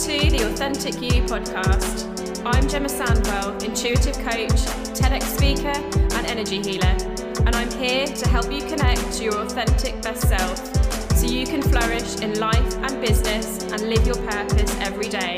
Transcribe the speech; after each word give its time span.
to 0.00 0.30
the 0.30 0.46
Authentic 0.46 0.94
You 0.94 1.20
podcast. 1.24 2.08
I'm 2.46 2.66
Gemma 2.70 2.88
Sandwell, 2.88 3.62
intuitive 3.62 4.14
coach, 4.16 4.60
TEDx 4.96 5.24
speaker, 5.24 5.76
and 6.16 6.26
energy 6.26 6.62
healer, 6.62 6.96
and 7.44 7.54
I'm 7.54 7.70
here 7.72 8.06
to 8.06 8.28
help 8.30 8.50
you 8.50 8.62
connect 8.62 9.12
to 9.18 9.24
your 9.24 9.36
authentic 9.36 10.00
best 10.00 10.26
self 10.26 10.56
so 11.14 11.26
you 11.26 11.44
can 11.44 11.60
flourish 11.60 12.16
in 12.20 12.40
life 12.40 12.76
and 12.76 12.98
business 13.02 13.62
and 13.70 13.90
live 13.90 14.06
your 14.06 14.16
purpose 14.26 14.74
every 14.80 15.10
day. 15.10 15.36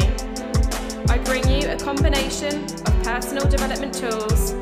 I 1.09 1.19
bring 1.25 1.49
you 1.49 1.69
a 1.69 1.77
combination 1.77 2.63
of 2.63 3.03
personal 3.03 3.49
development 3.49 3.95
tools, 3.95 4.53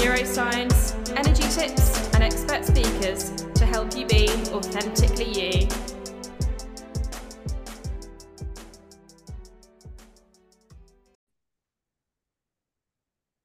neuroscience, 0.00 0.96
energy 1.18 1.46
tips, 1.52 2.08
and 2.14 2.24
expert 2.24 2.64
speakers 2.64 3.44
to 3.56 3.66
help 3.66 3.94
you 3.94 4.06
be 4.06 4.26
authentically 4.54 5.28
you. 5.28 5.89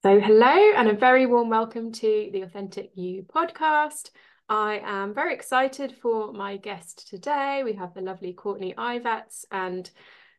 So, 0.06 0.20
hello, 0.20 0.72
and 0.76 0.88
a 0.88 0.92
very 0.92 1.26
warm 1.26 1.48
welcome 1.48 1.90
to 1.90 2.30
the 2.32 2.42
Authentic 2.42 2.92
You 2.94 3.24
podcast. 3.24 4.10
I 4.48 4.80
am 4.84 5.12
very 5.12 5.34
excited 5.34 5.96
for 6.00 6.32
my 6.32 6.58
guest 6.58 7.08
today. 7.08 7.62
We 7.64 7.72
have 7.72 7.92
the 7.92 8.02
lovely 8.02 8.32
Courtney 8.32 8.72
Ivatts, 8.78 9.46
and 9.50 9.90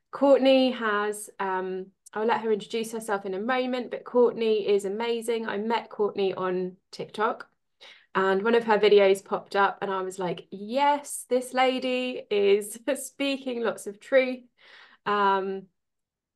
Courtney 0.09 0.71
has, 0.71 1.29
um, 1.41 1.87
I'll 2.13 2.25
let 2.25 2.39
her 2.43 2.53
introduce 2.53 2.93
herself 2.93 3.25
in 3.25 3.33
a 3.33 3.41
moment, 3.41 3.91
but 3.91 4.05
Courtney 4.05 4.65
is 4.69 4.85
amazing. 4.85 5.49
I 5.49 5.57
met 5.57 5.89
Courtney 5.89 6.33
on 6.33 6.77
TikTok, 6.93 7.49
and 8.15 8.43
one 8.43 8.55
of 8.55 8.63
her 8.63 8.79
videos 8.79 9.21
popped 9.21 9.57
up, 9.57 9.79
and 9.81 9.91
I 9.91 10.01
was 10.01 10.17
like, 10.17 10.47
yes, 10.49 11.25
this 11.27 11.53
lady 11.53 12.21
is 12.31 12.79
speaking 13.03 13.63
lots 13.63 13.85
of 13.85 13.99
truth. 13.99 14.45
Um, 15.05 15.63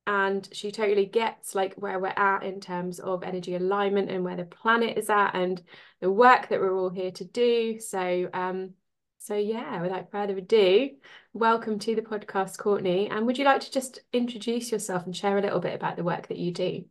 and 0.07 0.47
she 0.51 0.71
totally 0.71 1.05
gets 1.05 1.53
like 1.53 1.75
where 1.75 1.99
we're 1.99 2.07
at 2.07 2.43
in 2.43 2.59
terms 2.59 2.99
of 2.99 3.23
energy 3.23 3.55
alignment 3.55 4.09
and 4.09 4.23
where 4.23 4.35
the 4.35 4.45
planet 4.45 4.97
is 4.97 5.09
at 5.09 5.35
and 5.35 5.61
the 5.99 6.11
work 6.11 6.49
that 6.49 6.59
we're 6.59 6.75
all 6.75 6.89
here 6.89 7.11
to 7.11 7.25
do. 7.25 7.79
So 7.79 8.29
um 8.33 8.71
so 9.19 9.35
yeah 9.35 9.81
without 9.81 10.09
further 10.09 10.35
ado 10.35 10.89
welcome 11.33 11.77
to 11.79 11.95
the 11.95 12.01
podcast 12.01 12.57
courtney. 12.57 13.09
And 13.09 13.27
would 13.27 13.37
you 13.37 13.45
like 13.45 13.61
to 13.61 13.71
just 13.71 13.99
introduce 14.11 14.71
yourself 14.71 15.05
and 15.05 15.15
share 15.15 15.37
a 15.37 15.41
little 15.41 15.59
bit 15.59 15.75
about 15.75 15.97
the 15.97 16.03
work 16.03 16.27
that 16.29 16.37
you 16.37 16.51
do? 16.51 16.85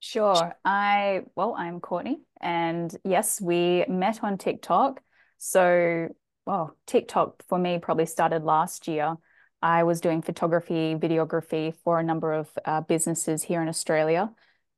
Sure. 0.00 0.56
I 0.64 1.22
well 1.36 1.54
i'm 1.56 1.80
courtney 1.80 2.22
and 2.40 2.94
yes 3.04 3.40
we 3.40 3.84
met 3.88 4.24
on 4.24 4.38
tiktok. 4.38 5.02
So 5.36 6.08
well 6.46 6.76
tiktok 6.86 7.42
for 7.48 7.58
me 7.58 7.78
probably 7.78 8.06
started 8.06 8.42
last 8.42 8.88
year 8.88 9.16
I 9.62 9.84
was 9.84 10.00
doing 10.00 10.22
photography, 10.22 10.94
videography 10.94 11.74
for 11.84 12.00
a 12.00 12.02
number 12.02 12.32
of 12.32 12.50
uh, 12.64 12.80
businesses 12.80 13.42
here 13.44 13.62
in 13.62 13.68
Australia. 13.68 14.32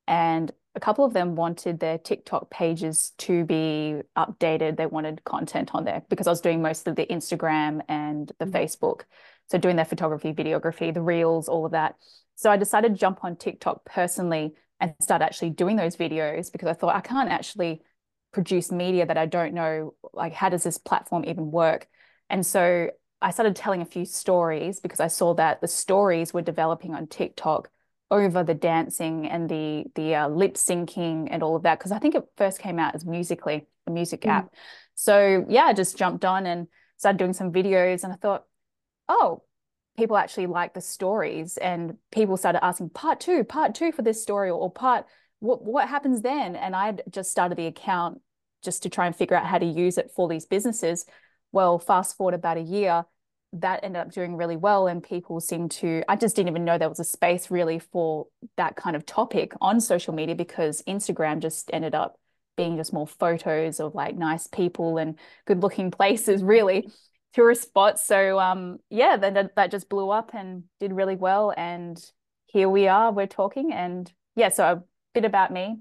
And 0.06 0.52
a 0.74 0.80
couple 0.80 1.04
of 1.04 1.12
them 1.12 1.36
wanted 1.36 1.80
their 1.80 1.98
TikTok 1.98 2.50
pages 2.50 3.12
to 3.18 3.44
be 3.44 4.00
updated. 4.18 4.76
They 4.76 4.86
wanted 4.86 5.24
content 5.24 5.70
on 5.74 5.84
there 5.84 6.02
because 6.08 6.26
I 6.26 6.30
was 6.30 6.40
doing 6.40 6.60
most 6.60 6.86
of 6.88 6.96
the 6.96 7.06
Instagram 7.06 7.80
and 7.88 8.30
the 8.38 8.44
mm-hmm. 8.44 8.56
Facebook. 8.56 9.02
So 9.46 9.58
doing 9.58 9.76
their 9.76 9.84
photography, 9.84 10.32
videography, 10.32 10.92
the 10.92 11.02
reels, 11.02 11.48
all 11.48 11.64
of 11.64 11.72
that. 11.72 11.96
So 12.34 12.50
I 12.50 12.56
decided 12.56 12.92
to 12.92 12.98
jump 12.98 13.22
on 13.22 13.36
TikTok 13.36 13.84
personally 13.84 14.54
and 14.80 14.94
start 15.00 15.22
actually 15.22 15.50
doing 15.50 15.76
those 15.76 15.96
videos 15.96 16.50
because 16.50 16.68
I 16.68 16.72
thought 16.72 16.94
I 16.94 17.00
can't 17.00 17.30
actually 17.30 17.82
produce 18.32 18.72
media 18.72 19.06
that 19.06 19.16
I 19.16 19.26
don't 19.26 19.54
know. 19.54 19.94
Like, 20.12 20.32
how 20.32 20.48
does 20.48 20.64
this 20.64 20.78
platform 20.78 21.24
even 21.24 21.50
work? 21.52 21.86
And 22.28 22.44
so 22.44 22.90
I 23.24 23.30
started 23.30 23.56
telling 23.56 23.80
a 23.80 23.86
few 23.86 24.04
stories 24.04 24.80
because 24.80 25.00
I 25.00 25.06
saw 25.06 25.32
that 25.34 25.62
the 25.62 25.66
stories 25.66 26.34
were 26.34 26.42
developing 26.42 26.94
on 26.94 27.06
TikTok 27.06 27.70
over 28.10 28.44
the 28.44 28.52
dancing 28.52 29.26
and 29.26 29.48
the 29.48 29.86
the 29.94 30.14
uh, 30.14 30.28
lip 30.28 30.54
syncing 30.54 31.28
and 31.30 31.42
all 31.42 31.56
of 31.56 31.62
that 31.62 31.78
because 31.78 31.90
I 31.90 31.98
think 31.98 32.14
it 32.14 32.24
first 32.36 32.58
came 32.58 32.78
out 32.78 32.94
as 32.94 33.06
Musical.ly, 33.06 33.64
a 33.86 33.90
music 33.90 34.20
mm. 34.20 34.28
app. 34.28 34.52
So 34.94 35.46
yeah, 35.48 35.64
I 35.64 35.72
just 35.72 35.96
jumped 35.96 36.26
on 36.26 36.44
and 36.44 36.68
started 36.98 37.16
doing 37.16 37.32
some 37.32 37.50
videos 37.50 38.04
and 38.04 38.12
I 38.12 38.16
thought, 38.16 38.44
oh, 39.08 39.42
people 39.96 40.18
actually 40.18 40.46
like 40.46 40.74
the 40.74 40.82
stories 40.82 41.56
and 41.56 41.96
people 42.12 42.36
started 42.36 42.62
asking 42.62 42.90
part 42.90 43.20
two, 43.20 43.42
part 43.42 43.74
two 43.74 43.90
for 43.90 44.02
this 44.02 44.22
story 44.22 44.50
or 44.50 44.70
part 44.70 45.06
what 45.40 45.64
what 45.64 45.88
happens 45.88 46.20
then? 46.20 46.56
And 46.56 46.76
I 46.76 46.98
just 47.10 47.30
started 47.30 47.56
the 47.56 47.68
account 47.68 48.20
just 48.62 48.82
to 48.82 48.90
try 48.90 49.06
and 49.06 49.16
figure 49.16 49.36
out 49.36 49.46
how 49.46 49.58
to 49.58 49.66
use 49.66 49.96
it 49.96 50.10
for 50.14 50.28
these 50.28 50.44
businesses. 50.44 51.06
Well, 51.52 51.78
fast 51.78 52.16
forward 52.16 52.34
about 52.34 52.56
a 52.56 52.62
year, 52.62 53.06
that 53.60 53.80
ended 53.82 54.00
up 54.00 54.12
doing 54.12 54.36
really 54.36 54.56
well 54.56 54.86
and 54.86 55.02
people 55.02 55.40
seem 55.40 55.68
to 55.68 56.02
i 56.08 56.16
just 56.16 56.36
didn't 56.36 56.48
even 56.48 56.64
know 56.64 56.76
there 56.76 56.88
was 56.88 57.00
a 57.00 57.04
space 57.04 57.50
really 57.50 57.78
for 57.78 58.26
that 58.56 58.76
kind 58.76 58.96
of 58.96 59.06
topic 59.06 59.52
on 59.60 59.80
social 59.80 60.12
media 60.12 60.34
because 60.34 60.82
instagram 60.88 61.40
just 61.40 61.70
ended 61.72 61.94
up 61.94 62.18
being 62.56 62.76
just 62.76 62.92
more 62.92 63.06
photos 63.06 63.80
of 63.80 63.94
like 63.94 64.16
nice 64.16 64.46
people 64.46 64.98
and 64.98 65.18
good 65.46 65.62
looking 65.62 65.90
places 65.92 66.42
really 66.42 66.88
tourist 67.34 67.62
spots. 67.62 68.06
So 68.06 68.38
um 68.38 68.78
yeah 68.90 69.16
then 69.16 69.50
that 69.56 69.70
just 69.70 69.88
blew 69.88 70.10
up 70.10 70.30
and 70.34 70.64
did 70.80 70.92
really 70.92 71.16
well 71.16 71.52
and 71.56 71.98
here 72.46 72.68
we 72.68 72.86
are 72.88 73.12
we're 73.12 73.26
talking 73.26 73.72
and 73.72 74.10
yeah 74.36 74.48
so 74.48 74.64
a 74.64 74.82
bit 75.12 75.24
about 75.24 75.52
me. 75.52 75.76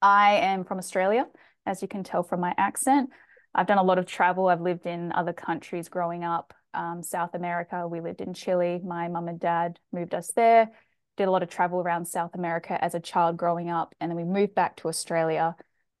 I 0.00 0.34
am 0.36 0.64
from 0.64 0.78
australia 0.78 1.26
as 1.66 1.80
you 1.80 1.88
can 1.88 2.04
tell 2.04 2.22
from 2.22 2.40
my 2.40 2.54
accent. 2.56 3.10
I've 3.54 3.66
done 3.66 3.78
a 3.78 3.82
lot 3.82 3.98
of 3.98 4.06
travel. 4.06 4.48
I've 4.48 4.60
lived 4.60 4.84
in 4.84 5.12
other 5.12 5.32
countries 5.32 5.88
growing 5.88 6.24
up 6.24 6.52
um, 6.74 7.02
South 7.02 7.34
America. 7.34 7.86
We 7.88 8.00
lived 8.00 8.20
in 8.20 8.34
Chile. 8.34 8.80
My 8.84 9.08
mum 9.08 9.28
and 9.28 9.40
dad 9.40 9.78
moved 9.92 10.14
us 10.14 10.30
there. 10.34 10.70
Did 11.16 11.28
a 11.28 11.30
lot 11.30 11.42
of 11.42 11.48
travel 11.48 11.80
around 11.80 12.06
South 12.06 12.34
America 12.34 12.82
as 12.82 12.94
a 12.94 13.00
child 13.00 13.36
growing 13.36 13.70
up. 13.70 13.94
And 14.00 14.10
then 14.10 14.16
we 14.16 14.24
moved 14.24 14.54
back 14.54 14.76
to 14.76 14.88
Australia. 14.88 15.56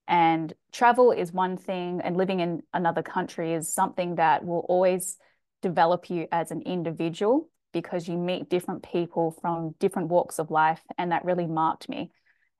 And 0.06 0.52
travel 0.72 1.12
is 1.12 1.32
one 1.32 1.56
thing, 1.56 2.02
and 2.02 2.16
living 2.16 2.40
in 2.40 2.62
another 2.74 3.02
country 3.02 3.54
is 3.54 3.72
something 3.72 4.16
that 4.16 4.44
will 4.44 4.66
always 4.68 5.16
develop 5.62 6.10
you 6.10 6.28
as 6.30 6.50
an 6.50 6.60
individual 6.62 7.48
because 7.72 8.06
you 8.06 8.18
meet 8.18 8.50
different 8.50 8.82
people 8.82 9.34
from 9.40 9.74
different 9.80 10.08
walks 10.08 10.38
of 10.38 10.50
life. 10.50 10.82
And 10.98 11.10
that 11.10 11.24
really 11.24 11.46
marked 11.46 11.88
me. 11.88 12.10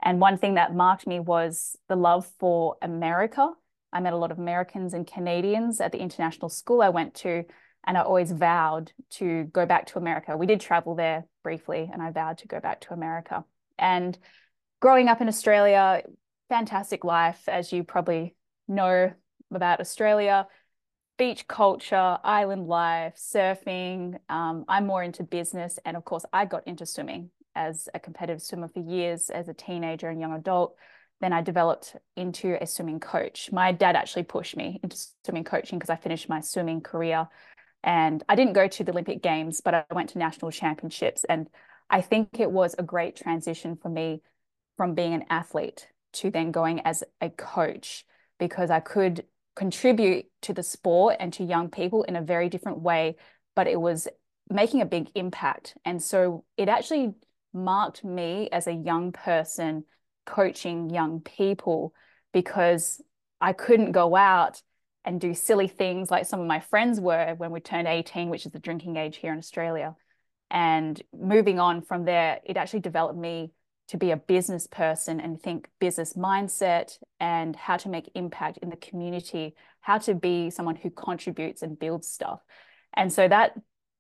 And 0.03 0.21
one 0.21 0.39
thing 0.39 0.55
that 0.55 0.75
marked 0.75 1.07
me 1.07 1.21
was 1.21 1.77
the 1.89 1.97
love 1.97 2.27
for 2.39 2.77
America. 2.83 3.51
I 3.93 4.01
met 4.01 4.13
a 4.13 4.17
lot 4.17 4.33
of 4.33 4.39
Americans 4.39 4.93
and 4.93 5.07
Canadians 5.07 5.81
at 5.81 5.93
the 5.93 5.99
international 5.99 6.49
school 6.49 6.83
I 6.83 6.89
went 6.89 7.15
to 7.17 7.45
and 7.87 7.97
I 7.99 8.03
always 8.03 8.33
vowed 8.33 8.93
to 9.13 9.45
go 9.45 9.67
back 9.67 9.87
to 9.87 9.99
America. 9.99 10.37
We 10.37 10.47
did 10.47 10.61
travel 10.61 10.95
there 10.95 11.25
briefly, 11.43 11.89
and 11.93 12.03
I 12.03 12.11
vowed 12.11 12.39
to 12.39 12.49
go 12.49 12.61
back 12.61 12.81
to 12.83 12.95
America. 12.95 13.45
And 13.79 14.19
growing 14.81 15.09
up 15.09 15.21
in 15.21 15.29
Australia, 15.29 16.03
fantastic 16.49 17.05
life, 17.05 17.49
as 17.49 17.73
you 17.73 17.85
probably 17.85 18.37
know 18.69 19.13
about 19.51 19.81
Australia 19.81 20.47
beach 21.17 21.47
culture, 21.47 22.19
island 22.25 22.67
life, 22.67 23.15
surfing. 23.17 24.19
Um, 24.29 24.65
I'm 24.69 24.87
more 24.87 25.03
into 25.03 25.23
business. 25.23 25.79
And 25.85 25.97
of 25.97 26.05
course, 26.05 26.25
I 26.33 26.45
got 26.45 26.67
into 26.67 26.87
swimming 26.87 27.31
as 27.55 27.89
a 27.95 28.01
competitive 28.01 28.43
swimmer 28.43 28.69
for 28.69 28.81
years 28.81 29.31
as 29.31 29.49
a 29.49 29.55
teenager 29.55 30.09
and 30.09 30.21
young 30.21 30.33
adult. 30.33 30.75
Then 31.21 31.33
I 31.33 31.41
developed 31.43 31.95
into 32.17 32.57
a 32.61 32.67
swimming 32.67 33.01
coach. 33.01 33.51
My 33.53 33.71
dad 33.71 33.95
actually 33.95 34.25
pushed 34.25 34.57
me 34.57 34.81
into 34.83 34.99
swimming 35.25 35.45
coaching 35.45 35.79
because 35.79 35.91
I 35.91 35.97
finished 35.97 36.29
my 36.29 36.41
swimming 36.41 36.81
career 36.81 37.29
and 37.85 38.25
I 38.31 38.35
didn't 38.35 38.55
go 38.55 38.67
to 38.67 38.83
the 38.83 38.93
Olympic 38.93 39.23
Games, 39.23 39.61
but 39.61 39.75
I 39.75 39.85
went 39.93 40.09
to 40.11 40.19
national 40.19 40.51
championships. 40.51 41.23
And 41.25 41.49
I 41.91 42.01
think 42.01 42.41
it 42.41 42.51
was 42.51 42.75
a 42.79 42.83
great 42.83 43.15
transition 43.15 43.77
for 43.77 43.91
me 43.91 44.23
from 44.79 44.95
being 44.95 45.13
an 45.13 45.25
athlete 45.29 45.89
to 46.15 46.31
then 46.31 46.51
going 46.51 46.81
as 46.81 47.05
a 47.21 47.29
coach 47.29 48.07
because 48.39 48.71
I 48.71 48.81
could 48.81 49.25
contribute 49.55 50.27
to 50.43 50.55
the 50.55 50.63
sport 50.63 51.17
and 51.21 51.33
to 51.35 51.45
young 51.45 51.69
people 51.69 52.05
in 52.05 52.17
a 52.17 52.23
very 52.23 52.49
different 52.49 52.81
way, 52.81 53.17
but 53.55 53.67
it 53.67 53.81
was 53.81 54.09
making 54.49 54.81
a 54.81 54.87
big 54.87 55.11
impact. 55.15 55.77
And 55.85 56.03
so 56.03 56.45
it 56.57 56.71
actually 56.71 57.13
marked 57.53 58.03
me 58.03 58.49
as 58.51 58.67
a 58.67 58.73
young 58.73 59.13
person 59.13 59.85
coaching 60.25 60.89
young 60.89 61.21
people 61.21 61.93
because 62.33 63.03
I 63.43 63.53
couldn't 63.53 63.93
go 63.93 64.17
out 64.17 64.63
and 65.05 65.21
do 65.21 65.35
silly 65.35 65.69
things 65.69 66.11
like 66.11 66.27
some 66.27 66.41
of 66.41 66.47
my 66.47 66.61
friends 66.61 67.01
were 67.01 67.35
when 67.37 67.51
we 67.51 67.61
turned 67.61 67.89
18, 67.89 68.31
which 68.31 68.47
is 68.47 68.53
the 68.53 68.59
drinking 68.59 68.97
age 68.97 69.17
here 69.17 69.33
in 69.33 69.39
Australia. 69.39 69.95
And 70.51 71.01
moving 71.13 71.59
on 71.59 71.83
from 71.83 72.05
there, 72.05 72.41
it 72.45 72.57
actually 72.57 72.81
developed 72.81 73.19
me 73.19 73.53
to 73.89 73.99
be 73.99 74.13
a 74.13 74.17
business 74.17 74.67
person 74.67 75.21
and 75.21 75.41
think 75.41 75.69
business 75.79 76.15
mindset 76.15 76.99
and 77.21 77.55
how 77.55 77.77
to 77.77 77.89
make 77.89 78.11
impact 78.15 78.59
in 78.59 78.71
the 78.71 78.77
community, 78.77 79.55
how 79.81 79.99
to 79.99 80.15
be 80.15 80.49
someone 80.51 80.77
who 80.77 80.91
contributes 80.91 81.61
and 81.63 81.79
builds 81.79 82.09
stuff. 82.09 82.41
And 82.95 83.13
so 83.13 83.29
that 83.29 83.55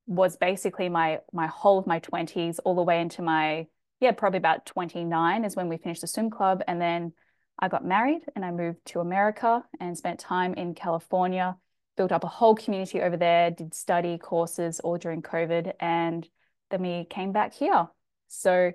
was 0.06 0.36
basically 0.36 0.88
my 0.88 1.20
my 1.32 1.46
whole 1.46 1.78
of 1.78 1.86
my 1.86 2.00
20s 2.00 2.58
all 2.64 2.74
the 2.74 2.82
way 2.82 3.00
into 3.00 3.22
my 3.22 3.66
yeah 4.00 4.12
probably 4.12 4.36
about 4.36 4.66
29 4.66 5.44
is 5.44 5.56
when 5.56 5.68
we 5.68 5.78
finished 5.78 6.02
the 6.02 6.06
swim 6.06 6.28
club 6.28 6.62
and 6.68 6.78
then 6.78 7.12
I 7.58 7.68
got 7.68 7.84
married 7.84 8.22
and 8.34 8.44
I 8.44 8.50
moved 8.50 8.84
to 8.86 9.00
America 9.00 9.64
and 9.80 9.96
spent 9.96 10.18
time 10.18 10.54
in 10.54 10.74
California, 10.74 11.56
built 11.96 12.12
up 12.12 12.24
a 12.24 12.28
whole 12.28 12.54
community 12.54 13.00
over 13.00 13.16
there, 13.16 13.50
did 13.50 13.74
study 13.74 14.18
courses 14.18 14.80
all 14.80 14.98
during 14.98 15.22
COVID. 15.22 15.72
And 15.80 16.28
then 16.70 16.82
we 16.82 17.06
came 17.08 17.32
back 17.32 17.54
here. 17.54 17.88
So 18.28 18.72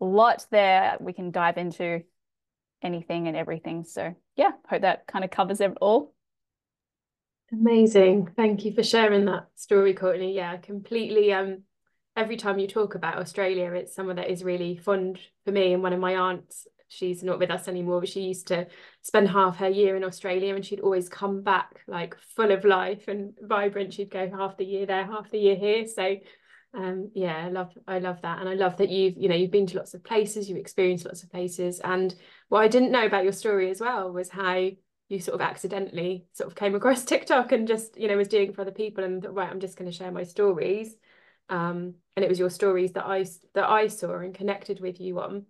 a 0.00 0.04
lot 0.04 0.46
there 0.50 0.96
we 1.00 1.12
can 1.12 1.30
dive 1.30 1.58
into 1.58 2.02
anything 2.82 3.28
and 3.28 3.36
everything. 3.36 3.84
So 3.84 4.14
yeah, 4.36 4.52
hope 4.68 4.82
that 4.82 5.06
kind 5.06 5.24
of 5.24 5.30
covers 5.30 5.60
it 5.60 5.72
all. 5.80 6.14
Amazing. 7.50 8.30
Thank 8.36 8.64
you 8.64 8.74
for 8.74 8.82
sharing 8.82 9.24
that 9.24 9.46
story, 9.54 9.94
Courtney. 9.94 10.34
Yeah, 10.34 10.56
completely 10.58 11.32
um 11.32 11.62
every 12.14 12.36
time 12.36 12.58
you 12.58 12.66
talk 12.66 12.94
about 12.94 13.18
Australia, 13.18 13.72
it's 13.72 13.94
someone 13.94 14.16
that 14.16 14.30
is 14.30 14.44
really 14.44 14.76
fond 14.76 15.18
for 15.44 15.52
me 15.52 15.72
and 15.72 15.82
one 15.82 15.92
of 15.92 16.00
my 16.00 16.16
aunts. 16.16 16.66
She's 16.88 17.22
not 17.22 17.38
with 17.38 17.50
us 17.50 17.68
anymore, 17.68 18.00
but 18.00 18.08
she 18.08 18.22
used 18.22 18.48
to 18.48 18.66
spend 19.02 19.28
half 19.28 19.56
her 19.58 19.68
year 19.68 19.96
in 19.96 20.04
Australia 20.04 20.54
and 20.54 20.64
she'd 20.64 20.80
always 20.80 21.08
come 21.08 21.42
back 21.42 21.80
like 21.86 22.16
full 22.36 22.50
of 22.50 22.64
life 22.64 23.08
and 23.08 23.34
vibrant. 23.40 23.94
She'd 23.94 24.10
go 24.10 24.30
half 24.30 24.56
the 24.56 24.64
year 24.64 24.86
there, 24.86 25.06
half 25.06 25.30
the 25.30 25.38
year 25.38 25.56
here. 25.56 25.86
So 25.86 26.16
um 26.74 27.10
yeah 27.14 27.46
i 27.46 27.48
love 27.48 27.72
i 27.86 27.98
love 27.98 28.20
that 28.20 28.40
and 28.40 28.46
i 28.46 28.52
love 28.52 28.76
that 28.76 28.90
you've 28.90 29.16
you 29.16 29.26
know 29.26 29.34
you've 29.34 29.50
been 29.50 29.66
to 29.66 29.78
lots 29.78 29.94
of 29.94 30.04
places 30.04 30.50
you've 30.50 30.58
experienced 30.58 31.06
lots 31.06 31.22
of 31.22 31.30
places 31.30 31.80
and 31.80 32.14
what 32.50 32.60
i 32.60 32.68
didn't 32.68 32.92
know 32.92 33.06
about 33.06 33.24
your 33.24 33.32
story 33.32 33.70
as 33.70 33.80
well 33.80 34.12
was 34.12 34.28
how 34.28 34.68
you 35.08 35.20
sort 35.20 35.34
of 35.34 35.40
accidentally 35.40 36.26
sort 36.32 36.50
of 36.50 36.56
came 36.56 36.74
across 36.74 37.04
TikTok 37.04 37.52
and 37.52 37.66
just, 37.66 37.98
you 37.98 38.08
know, 38.08 38.16
was 38.16 38.28
doing 38.28 38.52
for 38.52 38.62
other 38.62 38.70
people 38.70 39.04
and 39.04 39.22
thought, 39.22 39.34
right, 39.34 39.50
I'm 39.50 39.60
just 39.60 39.76
going 39.76 39.90
to 39.90 39.96
share 39.96 40.12
my 40.12 40.22
stories. 40.22 40.94
Um, 41.48 41.94
and 42.14 42.24
it 42.24 42.28
was 42.28 42.38
your 42.38 42.50
stories 42.50 42.92
that 42.92 43.06
I 43.06 43.24
that 43.54 43.68
I 43.68 43.86
saw 43.86 44.18
and 44.18 44.34
connected 44.34 44.80
with 44.80 45.00
you 45.00 45.20
on. 45.20 45.46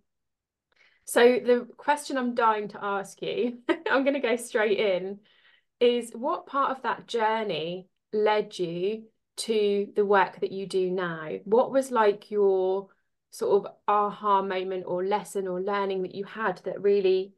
So 1.08 1.40
the 1.42 1.66
question 1.78 2.18
I'm 2.18 2.34
dying 2.34 2.68
to 2.68 2.84
ask 2.84 3.22
you, 3.22 3.60
I'm 3.90 4.04
going 4.04 4.12
to 4.12 4.20
go 4.20 4.36
straight 4.36 4.78
in, 4.78 5.20
is 5.80 6.12
what 6.12 6.46
part 6.46 6.76
of 6.76 6.82
that 6.82 7.06
journey 7.06 7.88
led 8.12 8.58
you 8.58 9.04
to 9.38 9.88
the 9.96 10.04
work 10.04 10.40
that 10.40 10.52
you 10.52 10.66
do 10.66 10.90
now? 10.90 11.30
What 11.44 11.72
was 11.72 11.90
like 11.90 12.30
your 12.30 12.88
sort 13.30 13.64
of 13.64 13.72
aha 13.88 14.42
moment 14.42 14.84
or 14.86 15.02
lesson 15.02 15.48
or 15.48 15.62
learning 15.62 16.02
that 16.02 16.14
you 16.14 16.24
had 16.24 16.60
that 16.66 16.82
really 16.82 17.32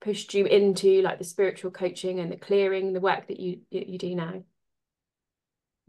pushed 0.00 0.34
you 0.34 0.46
into 0.46 1.02
like 1.02 1.18
the 1.18 1.24
spiritual 1.24 1.72
coaching 1.72 2.20
and 2.20 2.30
the 2.30 2.36
clearing 2.36 2.92
the 2.92 3.00
work 3.00 3.26
that 3.26 3.40
you 3.40 3.60
you 3.70 3.98
do 3.98 4.14
now 4.14 4.42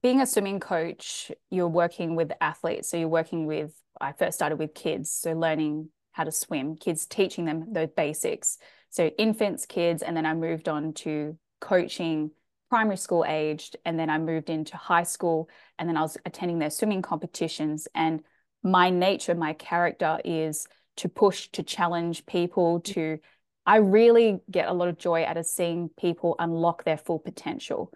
being 0.01 0.21
a 0.21 0.25
swimming 0.25 0.61
coach 0.61 1.29
you're 1.49 1.67
working 1.67 2.15
with 2.15 2.31
athletes 2.39 2.89
so 2.89 2.95
you're 2.95 3.09
working 3.09 3.45
with 3.47 3.73
i 3.99 4.13
first 4.13 4.37
started 4.37 4.57
with 4.57 4.73
kids 4.73 5.11
so 5.11 5.33
learning 5.33 5.89
how 6.17 6.23
to 6.23 6.31
swim 6.31 6.75
kids 6.75 7.05
teaching 7.05 7.45
them 7.45 7.71
the 7.71 7.87
basics. 7.95 8.57
So 8.89 9.07
infants 9.19 9.67
kids 9.67 10.01
and 10.01 10.17
then 10.17 10.25
i 10.25 10.33
moved 10.33 10.67
on 10.67 10.93
to 10.93 11.37
coaching 11.61 12.31
primary 12.69 12.97
school 12.97 13.23
aged 13.27 13.77
and 13.85 13.99
then 13.99 14.09
i 14.09 14.17
moved 14.17 14.49
into 14.49 14.75
high 14.75 15.03
school 15.03 15.47
and 15.77 15.87
then 15.87 15.95
i 15.95 16.01
was 16.01 16.17
attending 16.25 16.57
their 16.57 16.71
swimming 16.71 17.03
competitions. 17.03 17.87
And 17.93 18.23
my 18.63 18.89
nature 18.89 19.35
my 19.35 19.53
character 19.53 20.19
is 20.25 20.67
to 20.97 21.07
push 21.07 21.49
to 21.49 21.61
challenge 21.61 22.25
people 22.25 22.79
to 22.79 23.19
I 23.67 23.77
really 23.77 24.39
get 24.49 24.69
a 24.69 24.73
lot 24.73 24.87
of 24.87 24.97
joy 24.97 25.23
out 25.23 25.37
of 25.37 25.45
seeing 25.45 25.89
people 25.99 26.35
unlock 26.39 26.83
their 26.83 26.97
full 26.97 27.19
potential. 27.19 27.91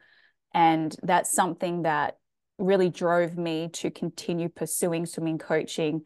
And 0.53 0.95
that's 1.01 1.31
something 1.31 1.83
that 1.83 2.17
really 2.59 2.89
drove 2.89 3.37
me 3.37 3.69
to 3.69 3.89
continue 3.89 4.49
pursuing 4.49 5.05
swimming 5.05 5.37
coaching, 5.37 6.01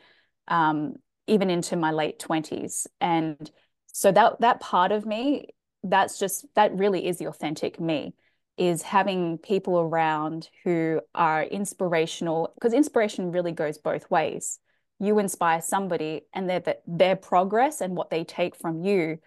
um, 0.47 0.95
even 1.27 1.49
into 1.49 1.75
my 1.75 1.91
late 1.91 2.19
20s. 2.19 2.87
And 3.01 3.49
so 3.87 4.11
that 4.11 4.41
that 4.41 4.59
part 4.59 4.91
of 4.91 5.05
me, 5.05 5.49
that's 5.83 6.19
just 6.19 6.45
that 6.55 6.75
really 6.75 7.07
is 7.07 7.17
the 7.17 7.27
authentic 7.27 7.79
me, 7.79 8.13
is 8.57 8.81
having 8.81 9.37
people 9.37 9.79
around 9.79 10.49
who 10.63 11.01
are 11.13 11.43
inspirational, 11.43 12.51
because 12.55 12.73
inspiration 12.73 13.31
really 13.31 13.51
goes 13.51 13.77
both 13.77 14.09
ways. 14.09 14.59
You 14.99 15.19
inspire 15.19 15.61
somebody 15.61 16.21
and 16.33 16.49
their 16.49 16.63
their 16.87 17.15
progress 17.15 17.81
and 17.81 17.95
what 17.95 18.09
they 18.09 18.23
take 18.23 18.55
from 18.55 18.83
you 18.83 19.19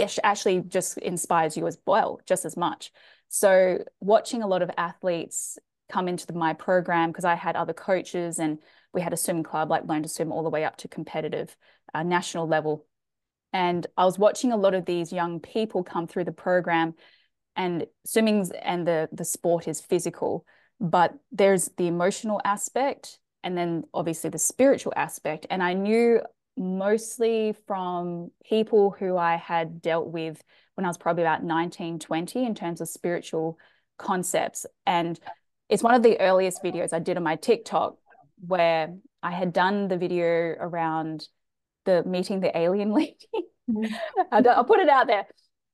it 0.00 0.18
actually 0.24 0.60
just 0.60 0.98
inspires 0.98 1.56
you 1.56 1.66
as 1.66 1.78
well, 1.86 2.20
just 2.26 2.44
as 2.44 2.56
much. 2.56 2.92
So 3.28 3.84
watching 4.00 4.42
a 4.42 4.46
lot 4.46 4.62
of 4.62 4.70
athletes 4.76 5.58
come 5.90 6.08
into 6.08 6.26
the, 6.26 6.32
my 6.32 6.54
program 6.54 7.10
because 7.10 7.24
I 7.24 7.34
had 7.34 7.56
other 7.56 7.72
coaches 7.72 8.38
and 8.38 8.58
we 8.92 9.00
had 9.00 9.12
a 9.12 9.16
swim 9.16 9.42
club, 9.42 9.70
like 9.70 9.86
learn 9.86 10.02
to 10.02 10.08
swim 10.08 10.32
all 10.32 10.42
the 10.42 10.50
way 10.50 10.64
up 10.64 10.76
to 10.78 10.88
competitive 10.88 11.56
uh, 11.94 12.02
national 12.02 12.46
level. 12.46 12.86
And 13.52 13.86
I 13.96 14.04
was 14.04 14.18
watching 14.18 14.52
a 14.52 14.56
lot 14.56 14.74
of 14.74 14.86
these 14.86 15.12
young 15.12 15.40
people 15.40 15.82
come 15.82 16.06
through 16.06 16.24
the 16.24 16.32
program 16.32 16.94
and 17.56 17.86
swimming 18.06 18.48
and 18.62 18.86
the, 18.86 19.08
the 19.12 19.24
sport 19.24 19.66
is 19.66 19.80
physical, 19.80 20.46
but 20.80 21.14
there's 21.32 21.68
the 21.76 21.88
emotional 21.88 22.40
aspect 22.44 23.18
and 23.42 23.56
then 23.56 23.84
obviously 23.92 24.30
the 24.30 24.38
spiritual 24.38 24.92
aspect. 24.96 25.46
And 25.50 25.62
I 25.62 25.74
knew 25.74 26.20
mostly 26.56 27.54
from 27.66 28.30
people 28.44 28.94
who 28.98 29.16
I 29.16 29.36
had 29.36 29.80
dealt 29.80 30.08
with 30.08 30.42
when 30.74 30.84
I 30.84 30.88
was 30.88 30.98
probably 30.98 31.22
about 31.22 31.42
19, 31.42 31.98
20 31.98 32.44
in 32.44 32.54
terms 32.54 32.80
of 32.80 32.88
spiritual 32.88 33.58
concepts. 33.98 34.66
And 34.86 35.18
it's 35.68 35.82
one 35.82 35.94
of 35.94 36.02
the 36.02 36.20
earliest 36.20 36.62
videos 36.62 36.92
I 36.92 36.98
did 36.98 37.16
on 37.16 37.22
my 37.22 37.36
TikTok 37.36 37.96
where 38.46 38.94
I 39.22 39.32
had 39.32 39.52
done 39.52 39.88
the 39.88 39.96
video 39.96 40.56
around 40.58 41.26
the 41.84 42.02
meeting 42.04 42.40
the 42.40 42.56
alien 42.56 42.92
lady. 42.94 43.16
Mm-hmm. 43.70 44.46
I'll 44.48 44.64
put 44.64 44.80
it 44.80 44.88
out 44.88 45.06
there. 45.06 45.26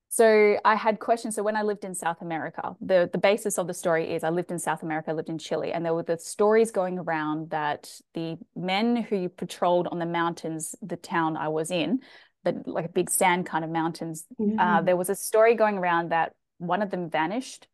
So 0.08 0.58
I 0.64 0.76
had 0.76 0.98
questions. 0.98 1.34
So 1.34 1.42
when 1.42 1.56
I 1.56 1.62
lived 1.62 1.84
in 1.84 1.94
South 1.94 2.22
America, 2.22 2.74
the, 2.80 3.10
the 3.12 3.18
basis 3.18 3.58
of 3.58 3.66
the 3.66 3.74
story 3.74 4.14
is 4.14 4.24
I 4.24 4.30
lived 4.30 4.50
in 4.50 4.58
South 4.58 4.82
America, 4.82 5.10
I 5.10 5.14
lived 5.14 5.28
in 5.28 5.38
Chile, 5.38 5.72
and 5.72 5.84
there 5.84 5.94
were 5.94 6.04
the 6.04 6.18
stories 6.18 6.70
going 6.70 6.98
around 6.98 7.50
that 7.50 7.90
the 8.14 8.38
men 8.54 8.96
who 8.96 9.28
patrolled 9.28 9.88
on 9.88 9.98
the 9.98 10.06
mountains, 10.06 10.74
the 10.80 10.96
town 10.96 11.36
I 11.36 11.48
was 11.48 11.70
in, 11.70 12.00
the 12.44 12.62
like 12.64 12.86
a 12.86 12.88
big 12.90 13.10
sand 13.10 13.46
kind 13.46 13.64
of 13.64 13.70
mountains, 13.70 14.24
mm-hmm. 14.40 14.58
uh, 14.58 14.80
there 14.82 14.96
was 14.96 15.10
a 15.10 15.14
story 15.14 15.54
going 15.54 15.76
around 15.76 16.12
that 16.12 16.32
one 16.58 16.82
of 16.82 16.90
them 16.90 17.10
vanished 17.10 17.66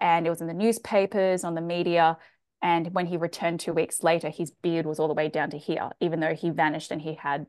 and 0.00 0.26
it 0.26 0.30
was 0.30 0.40
in 0.40 0.46
the 0.46 0.54
newspapers, 0.54 1.44
on 1.44 1.54
the 1.54 1.60
media. 1.60 2.18
And 2.60 2.92
when 2.92 3.06
he 3.06 3.16
returned 3.16 3.60
two 3.60 3.72
weeks 3.72 4.02
later, 4.02 4.30
his 4.30 4.50
beard 4.50 4.86
was 4.86 4.98
all 4.98 5.08
the 5.08 5.14
way 5.14 5.28
down 5.28 5.50
to 5.50 5.58
here, 5.58 5.90
even 6.00 6.20
though 6.20 6.34
he 6.34 6.50
vanished 6.50 6.90
and 6.90 7.00
he 7.00 7.14
had 7.14 7.46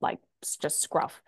like 0.00 0.18
just 0.60 0.80
scruff. 0.80 1.22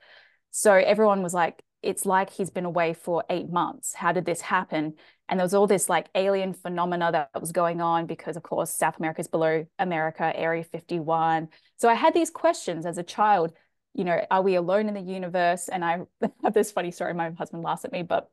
So 0.50 0.72
everyone 0.72 1.22
was 1.22 1.34
like, 1.34 1.62
it's 1.82 2.04
like 2.04 2.30
he's 2.30 2.50
been 2.50 2.64
away 2.64 2.92
for 2.92 3.24
eight 3.30 3.50
months. 3.50 3.94
How 3.94 4.12
did 4.12 4.24
this 4.24 4.40
happen? 4.40 4.94
And 5.28 5.38
there 5.38 5.44
was 5.44 5.54
all 5.54 5.66
this 5.66 5.88
like 5.88 6.08
alien 6.14 6.52
phenomena 6.54 7.12
that 7.12 7.40
was 7.40 7.52
going 7.52 7.80
on 7.80 8.06
because, 8.06 8.36
of 8.36 8.42
course, 8.42 8.74
South 8.74 8.98
America 8.98 9.20
is 9.20 9.28
below 9.28 9.66
America, 9.78 10.32
Area 10.34 10.64
51. 10.64 11.48
So 11.76 11.88
I 11.88 11.94
had 11.94 12.14
these 12.14 12.30
questions 12.30 12.86
as 12.86 12.98
a 12.98 13.02
child. 13.02 13.52
You 13.94 14.04
know, 14.04 14.24
are 14.30 14.42
we 14.42 14.56
alone 14.56 14.88
in 14.88 14.94
the 14.94 15.00
universe? 15.00 15.68
And 15.68 15.84
I 15.84 16.00
have 16.42 16.54
this 16.54 16.72
funny 16.72 16.90
story. 16.90 17.14
My 17.14 17.30
husband 17.30 17.62
laughs 17.62 17.84
at 17.84 17.92
me, 17.92 18.02
but 18.02 18.30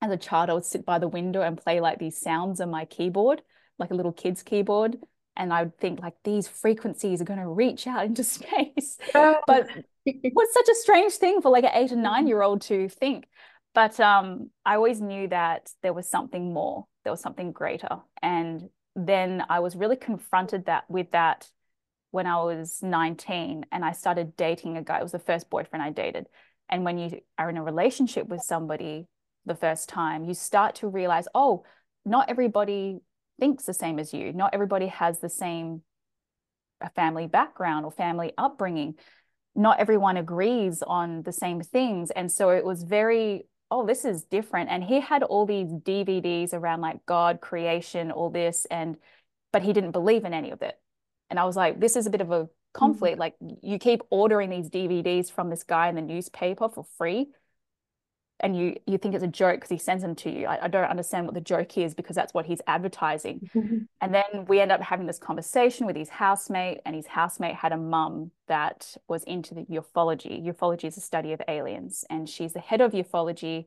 as 0.00 0.10
a 0.10 0.16
child, 0.16 0.50
I 0.50 0.54
would 0.54 0.64
sit 0.64 0.86
by 0.86 0.98
the 0.98 1.08
window 1.08 1.42
and 1.42 1.58
play 1.58 1.80
like 1.80 1.98
these 1.98 2.18
sounds 2.18 2.60
on 2.60 2.70
my 2.70 2.84
keyboard, 2.84 3.42
like 3.78 3.90
a 3.90 3.94
little 3.94 4.12
kid's 4.12 4.42
keyboard. 4.42 4.96
And 5.36 5.52
I 5.52 5.64
would 5.64 5.76
think 5.76 6.00
like 6.00 6.14
these 6.24 6.48
frequencies 6.48 7.20
are 7.20 7.24
going 7.24 7.40
to 7.40 7.48
reach 7.48 7.86
out 7.86 8.04
into 8.06 8.24
space. 8.24 8.98
But 9.46 9.68
was 10.06 10.48
such 10.52 10.68
a 10.68 10.74
strange 10.74 11.14
thing 11.14 11.42
for 11.42 11.50
like 11.50 11.64
an 11.64 11.70
eight 11.74 11.92
or 11.92 11.96
nine 11.96 12.22
mm-hmm. 12.22 12.28
year 12.28 12.42
old 12.42 12.62
to 12.62 12.88
think. 12.88 13.26
But 13.74 14.00
um, 14.00 14.50
I 14.64 14.76
always 14.76 15.02
knew 15.02 15.28
that 15.28 15.70
there 15.82 15.92
was 15.92 16.08
something 16.08 16.54
more, 16.54 16.86
there 17.04 17.12
was 17.12 17.20
something 17.20 17.52
greater. 17.52 17.98
And 18.22 18.70
then 18.94 19.44
I 19.50 19.60
was 19.60 19.76
really 19.76 19.96
confronted 19.96 20.64
that 20.64 20.84
with 20.88 21.10
that 21.10 21.50
when 22.10 22.26
I 22.26 22.42
was 22.42 22.82
19 22.82 23.66
and 23.70 23.84
I 23.84 23.92
started 23.92 24.36
dating 24.36 24.78
a 24.78 24.82
guy. 24.82 25.00
It 25.00 25.02
was 25.02 25.12
the 25.12 25.18
first 25.18 25.50
boyfriend 25.50 25.82
I 25.82 25.90
dated. 25.90 26.26
And 26.70 26.84
when 26.84 26.96
you 26.96 27.20
are 27.36 27.50
in 27.50 27.58
a 27.58 27.62
relationship 27.62 28.26
with 28.26 28.40
somebody 28.40 29.06
the 29.44 29.54
first 29.54 29.90
time, 29.90 30.24
you 30.24 30.32
start 30.32 30.76
to 30.76 30.88
realize, 30.88 31.28
oh, 31.34 31.64
not 32.06 32.30
everybody 32.30 33.00
thinks 33.38 33.64
the 33.64 33.74
same 33.74 33.98
as 33.98 34.12
you. 34.12 34.32
Not 34.32 34.54
everybody 34.54 34.86
has 34.88 35.20
the 35.20 35.28
same 35.28 35.82
a 36.82 36.90
family 36.90 37.26
background 37.26 37.86
or 37.86 37.90
family 37.90 38.32
upbringing 38.36 38.96
not 39.56 39.80
everyone 39.80 40.18
agrees 40.18 40.82
on 40.82 41.22
the 41.22 41.32
same 41.32 41.62
things. 41.62 42.10
And 42.10 42.30
so 42.30 42.50
it 42.50 42.64
was 42.64 42.82
very, 42.82 43.46
oh, 43.70 43.86
this 43.86 44.04
is 44.04 44.24
different. 44.24 44.70
And 44.70 44.84
he 44.84 45.00
had 45.00 45.22
all 45.22 45.46
these 45.46 45.68
DVDs 45.68 46.52
around 46.52 46.82
like 46.82 47.04
God, 47.06 47.40
creation, 47.40 48.10
all 48.10 48.30
this, 48.30 48.66
and 48.70 48.96
but 49.52 49.62
he 49.62 49.72
didn't 49.72 49.92
believe 49.92 50.24
in 50.24 50.34
any 50.34 50.50
of 50.50 50.60
it. 50.60 50.78
And 51.30 51.40
I 51.40 51.44
was 51.44 51.56
like, 51.56 51.80
this 51.80 51.96
is 51.96 52.06
a 52.06 52.10
bit 52.10 52.20
of 52.20 52.30
a 52.30 52.48
conflict. 52.74 53.14
Mm-hmm. 53.14 53.20
Like 53.20 53.34
you 53.62 53.78
keep 53.78 54.02
ordering 54.10 54.50
these 54.50 54.68
DVDs 54.68 55.32
from 55.32 55.48
this 55.48 55.62
guy 55.62 55.88
in 55.88 55.94
the 55.94 56.02
newspaper 56.02 56.68
for 56.68 56.84
free 56.98 57.28
and 58.40 58.56
you 58.56 58.76
you 58.86 58.98
think 58.98 59.14
it's 59.14 59.24
a 59.24 59.28
joke 59.28 59.56
because 59.56 59.70
he 59.70 59.78
sends 59.78 60.02
them 60.02 60.14
to 60.16 60.30
you. 60.30 60.46
I, 60.46 60.64
I, 60.64 60.68
don't 60.68 60.84
understand 60.84 61.24
what 61.26 61.34
the 61.34 61.40
joke 61.40 61.78
is 61.78 61.94
because 61.94 62.14
that's 62.14 62.34
what 62.34 62.46
he's 62.46 62.60
advertising. 62.66 63.50
Mm-hmm. 63.54 63.76
And 64.00 64.14
then 64.14 64.44
we 64.46 64.60
end 64.60 64.72
up 64.72 64.82
having 64.82 65.06
this 65.06 65.18
conversation 65.18 65.86
with 65.86 65.96
his 65.96 66.08
housemate, 66.08 66.80
and 66.84 66.94
his 66.94 67.06
housemate 67.06 67.54
had 67.54 67.72
a 67.72 67.76
mum 67.76 68.30
that 68.46 68.96
was 69.08 69.24
into 69.24 69.54
the 69.54 69.64
ufology. 69.64 70.44
Ufology 70.44 70.84
is 70.84 70.96
a 70.96 71.00
study 71.00 71.32
of 71.32 71.40
aliens, 71.48 72.04
and 72.10 72.28
she's 72.28 72.52
the 72.52 72.60
head 72.60 72.80
of 72.80 72.92
ufology 72.92 73.66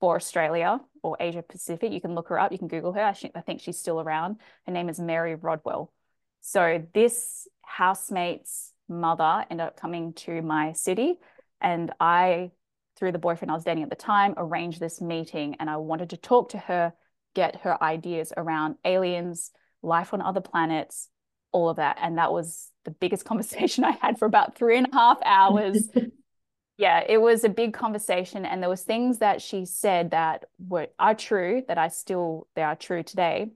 for 0.00 0.16
Australia 0.16 0.80
or 1.02 1.16
Asia 1.20 1.42
Pacific. 1.42 1.92
You 1.92 2.00
can 2.00 2.14
look 2.14 2.28
her 2.28 2.38
up. 2.38 2.50
You 2.52 2.58
can 2.58 2.68
Google 2.68 2.92
her. 2.92 3.02
I, 3.02 3.14
I 3.34 3.40
think 3.40 3.60
she's 3.60 3.78
still 3.78 4.00
around. 4.00 4.36
Her 4.66 4.72
name 4.72 4.88
is 4.88 4.98
Mary 4.98 5.34
Rodwell. 5.34 5.92
So 6.40 6.84
this 6.94 7.46
housemate's 7.62 8.72
mother 8.88 9.44
ended 9.50 9.66
up 9.66 9.76
coming 9.76 10.14
to 10.14 10.40
my 10.42 10.72
city, 10.72 11.18
and 11.60 11.92
I, 12.00 12.52
through 12.98 13.12
the 13.12 13.18
boyfriend 13.18 13.50
I 13.50 13.54
was 13.54 13.64
dating 13.64 13.84
at 13.84 13.90
the 13.90 13.96
time, 13.96 14.34
arranged 14.36 14.80
this 14.80 15.00
meeting, 15.00 15.56
and 15.60 15.70
I 15.70 15.76
wanted 15.76 16.10
to 16.10 16.16
talk 16.16 16.50
to 16.50 16.58
her, 16.58 16.92
get 17.34 17.60
her 17.62 17.82
ideas 17.82 18.32
around 18.36 18.76
aliens, 18.84 19.50
life 19.82 20.12
on 20.12 20.20
other 20.20 20.40
planets, 20.40 21.08
all 21.52 21.68
of 21.68 21.76
that. 21.76 21.98
And 22.02 22.18
that 22.18 22.32
was 22.32 22.70
the 22.84 22.90
biggest 22.90 23.24
conversation 23.26 23.84
I 23.84 23.92
had 23.92 24.18
for 24.18 24.26
about 24.26 24.56
three 24.56 24.76
and 24.76 24.88
a 24.90 24.94
half 24.94 25.18
hours. 25.24 25.88
yeah, 26.76 27.02
it 27.06 27.18
was 27.18 27.44
a 27.44 27.48
big 27.48 27.74
conversation. 27.74 28.44
And 28.44 28.62
there 28.62 28.70
was 28.70 28.82
things 28.82 29.18
that 29.18 29.42
she 29.42 29.64
said 29.64 30.10
that 30.10 30.44
were 30.58 30.88
are 30.98 31.14
true, 31.14 31.62
that 31.68 31.78
I 31.78 31.88
still 31.88 32.48
they 32.54 32.62
are 32.62 32.76
true 32.76 33.02
today 33.02 33.50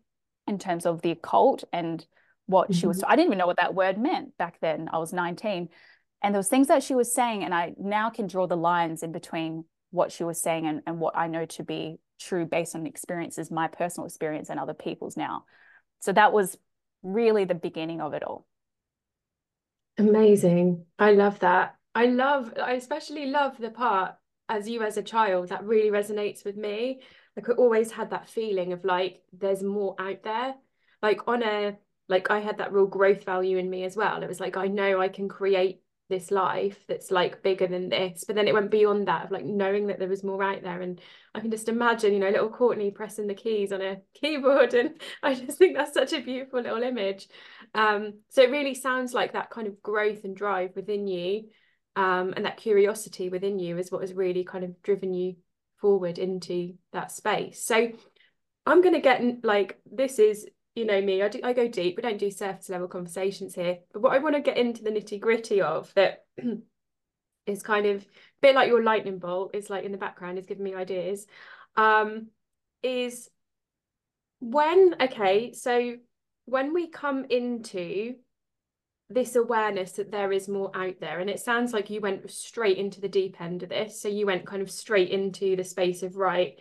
in 0.46 0.58
terms 0.58 0.86
of 0.86 1.02
the 1.02 1.12
occult 1.12 1.64
and 1.72 2.04
what 2.46 2.70
mm-hmm. 2.70 2.80
she 2.80 2.86
was 2.86 2.98
mm-hmm. 2.98 3.10
I 3.10 3.16
didn't 3.16 3.28
even 3.28 3.38
know 3.38 3.46
what 3.46 3.58
that 3.58 3.74
word 3.74 3.98
meant 3.98 4.36
back 4.36 4.58
then. 4.60 4.88
I 4.92 4.98
was 4.98 5.12
19. 5.12 5.68
And 6.22 6.34
was 6.34 6.48
things 6.48 6.68
that 6.68 6.82
she 6.82 6.94
was 6.94 7.12
saying, 7.12 7.42
and 7.42 7.52
I 7.52 7.74
now 7.78 8.10
can 8.10 8.28
draw 8.28 8.46
the 8.46 8.56
lines 8.56 9.02
in 9.02 9.10
between 9.12 9.64
what 9.90 10.12
she 10.12 10.24
was 10.24 10.40
saying 10.40 10.66
and, 10.66 10.82
and 10.86 11.00
what 11.00 11.16
I 11.16 11.26
know 11.26 11.44
to 11.46 11.64
be 11.64 11.98
true 12.20 12.46
based 12.46 12.74
on 12.74 12.86
experiences, 12.86 13.50
my 13.50 13.66
personal 13.66 14.06
experience 14.06 14.48
and 14.48 14.60
other 14.60 14.74
people's 14.74 15.16
now. 15.16 15.44
So 16.00 16.12
that 16.12 16.32
was 16.32 16.56
really 17.02 17.44
the 17.44 17.54
beginning 17.54 18.00
of 18.00 18.14
it 18.14 18.22
all. 18.22 18.46
Amazing. 19.98 20.86
I 20.98 21.12
love 21.12 21.40
that. 21.40 21.76
I 21.94 22.06
love, 22.06 22.54
I 22.62 22.72
especially 22.72 23.26
love 23.26 23.58
the 23.58 23.70
part 23.70 24.14
as 24.48 24.68
you 24.68 24.82
as 24.82 24.96
a 24.96 25.02
child 25.02 25.48
that 25.48 25.64
really 25.64 25.90
resonates 25.90 26.44
with 26.44 26.56
me. 26.56 27.00
Like 27.36 27.48
I 27.48 27.52
always 27.52 27.90
had 27.90 28.10
that 28.10 28.28
feeling 28.28 28.72
of 28.72 28.84
like 28.84 29.22
there's 29.32 29.62
more 29.62 29.94
out 29.98 30.22
there. 30.22 30.54
Like 31.02 31.26
on 31.26 31.42
a 31.42 31.76
like 32.08 32.30
I 32.30 32.40
had 32.40 32.58
that 32.58 32.72
real 32.72 32.86
growth 32.86 33.24
value 33.24 33.58
in 33.58 33.68
me 33.68 33.84
as 33.84 33.96
well. 33.96 34.22
It 34.22 34.28
was 34.28 34.40
like 34.40 34.56
I 34.56 34.68
know 34.68 35.00
I 35.00 35.08
can 35.08 35.28
create 35.28 35.81
this 36.12 36.30
life 36.30 36.78
that's 36.86 37.10
like 37.10 37.42
bigger 37.42 37.66
than 37.66 37.88
this. 37.88 38.24
But 38.24 38.36
then 38.36 38.46
it 38.46 38.54
went 38.54 38.70
beyond 38.70 39.08
that 39.08 39.24
of 39.24 39.30
like 39.30 39.44
knowing 39.44 39.88
that 39.88 39.98
there 39.98 40.08
was 40.08 40.22
more 40.22 40.42
out 40.42 40.62
there. 40.62 40.80
And 40.80 41.00
i 41.34 41.40
can 41.40 41.50
just 41.50 41.70
imagine 41.70 42.12
you 42.12 42.18
know 42.18 42.28
little 42.28 42.50
courtney 42.50 42.90
pressing 42.90 43.26
the 43.26 43.34
keys 43.34 43.72
on 43.72 43.80
a 43.80 43.96
keyboard. 44.14 44.74
And 44.74 45.00
i 45.22 45.34
just 45.34 45.58
think 45.58 45.76
that's 45.76 45.94
such 45.94 46.12
a 46.12 46.20
beautiful 46.20 46.60
little 46.60 46.82
image. 46.82 47.28
Um 47.74 48.20
so 48.28 48.42
it 48.42 48.50
really 48.50 48.74
sounds 48.74 49.14
like 49.14 49.32
that 49.32 49.50
kind 49.50 49.66
of 49.66 49.82
growth 49.82 50.24
and 50.24 50.36
drive 50.36 50.76
within 50.76 51.06
you 51.06 51.48
um 51.96 52.32
and 52.36 52.44
that 52.44 52.58
curiosity 52.58 53.28
within 53.28 53.58
you 53.58 53.78
is 53.78 53.90
what 53.90 54.02
has 54.02 54.12
really 54.12 54.44
kind 54.44 54.64
of 54.64 54.80
driven 54.82 55.12
you 55.12 55.36
forward 55.80 56.18
into 56.18 56.74
that 56.92 57.10
space. 57.10 57.64
So 57.64 57.90
i'm 58.64 58.80
going 58.80 58.94
to 58.94 59.00
get 59.00 59.20
like 59.42 59.80
this 59.90 60.20
is 60.20 60.46
you 60.74 60.86
know 60.86 61.00
me, 61.00 61.22
I, 61.22 61.28
do, 61.28 61.40
I 61.42 61.52
go 61.52 61.68
deep. 61.68 61.96
We 61.96 62.02
don't 62.02 62.18
do 62.18 62.30
surface 62.30 62.68
level 62.68 62.88
conversations 62.88 63.54
here. 63.54 63.78
But 63.92 64.02
what 64.02 64.12
I 64.12 64.18
want 64.18 64.36
to 64.36 64.40
get 64.40 64.56
into 64.56 64.82
the 64.82 64.90
nitty 64.90 65.20
gritty 65.20 65.60
of 65.60 65.92
that 65.94 66.24
is 67.46 67.62
kind 67.62 67.86
of 67.86 68.02
a 68.02 68.06
bit 68.40 68.54
like 68.54 68.68
your 68.68 68.82
lightning 68.82 69.18
bolt 69.18 69.54
is 69.54 69.68
like 69.68 69.84
in 69.84 69.92
the 69.92 69.98
background 69.98 70.38
is 70.38 70.46
giving 70.46 70.64
me 70.64 70.74
ideas. 70.74 71.26
Um, 71.76 72.28
is 72.82 73.28
when 74.40 74.96
okay, 75.00 75.52
so 75.52 75.96
when 76.46 76.72
we 76.72 76.88
come 76.88 77.26
into 77.28 78.16
this 79.10 79.36
awareness 79.36 79.92
that 79.92 80.10
there 80.10 80.32
is 80.32 80.48
more 80.48 80.70
out 80.74 80.94
there, 81.00 81.20
and 81.20 81.28
it 81.28 81.38
sounds 81.38 81.74
like 81.74 81.90
you 81.90 82.00
went 82.00 82.30
straight 82.30 82.78
into 82.78 83.02
the 83.02 83.08
deep 83.08 83.40
end 83.42 83.62
of 83.62 83.68
this. 83.68 84.00
So 84.00 84.08
you 84.08 84.24
went 84.24 84.46
kind 84.46 84.62
of 84.62 84.70
straight 84.70 85.10
into 85.10 85.54
the 85.54 85.64
space 85.64 86.02
of 86.02 86.16
right, 86.16 86.58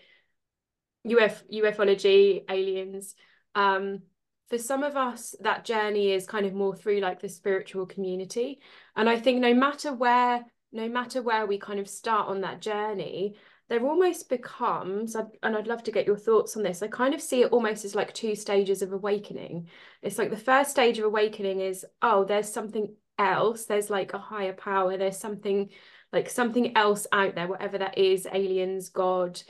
UF 1.10 1.44
ufology, 1.48 2.44
aliens 2.50 3.16
um, 3.56 4.02
for 4.50 4.58
some 4.58 4.84
of 4.84 4.98
us, 4.98 5.36
that 5.42 5.66
journey 5.66 6.12
is 6.12 6.28
kind 6.28 6.46
of 6.46 6.54
more 6.54 6.76
through 6.76 7.00
like 7.00 7.22
the 7.22 7.30
spiritual 7.30 7.86
community. 7.86 8.60
And 8.96 9.10
I 9.10 9.18
think 9.18 9.40
no 9.40 9.54
matter 9.54 9.94
where, 9.94 10.46
no 10.72 10.90
matter 10.90 11.22
where 11.22 11.46
we 11.46 11.58
kind 11.58 11.80
of 11.80 11.88
start 11.88 12.28
on 12.28 12.42
that 12.42 12.62
journey, 12.62 13.36
there 13.70 13.86
almost 13.86 14.28
becomes, 14.28 15.16
and 15.16 15.56
I'd 15.56 15.68
love 15.68 15.84
to 15.84 15.92
get 15.94 16.06
your 16.06 16.18
thoughts 16.18 16.58
on 16.58 16.64
this. 16.64 16.84
I 16.84 16.88
kind 16.88 17.14
of 17.14 17.22
see 17.22 17.44
it 17.44 17.54
almost 17.54 17.86
as 17.86 17.96
like 17.96 18.14
two 18.14 18.36
stages 18.36 18.82
of 18.82 18.92
awakening. 18.92 19.70
It's 20.02 20.18
like 20.18 20.30
the 20.30 20.36
first 20.36 20.72
stage 20.72 21.00
of 21.00 21.06
awakening 21.06 21.62
is, 21.62 21.86
oh, 22.02 22.26
there's 22.26 22.52
something 22.52 22.94
else. 23.18 23.66
There's 23.66 23.90
like 23.90 24.14
a 24.14 24.20
higher 24.20 24.52
power. 24.52 24.98
There's 24.98 25.18
something 25.18 25.70
like 26.12 26.30
something 26.30 26.76
else 26.76 27.08
out 27.14 27.36
there, 27.36 27.48
whatever 27.48 27.78
that 27.78 27.98
is, 27.98 28.28
aliens, 28.30 28.90
God, 28.90 29.42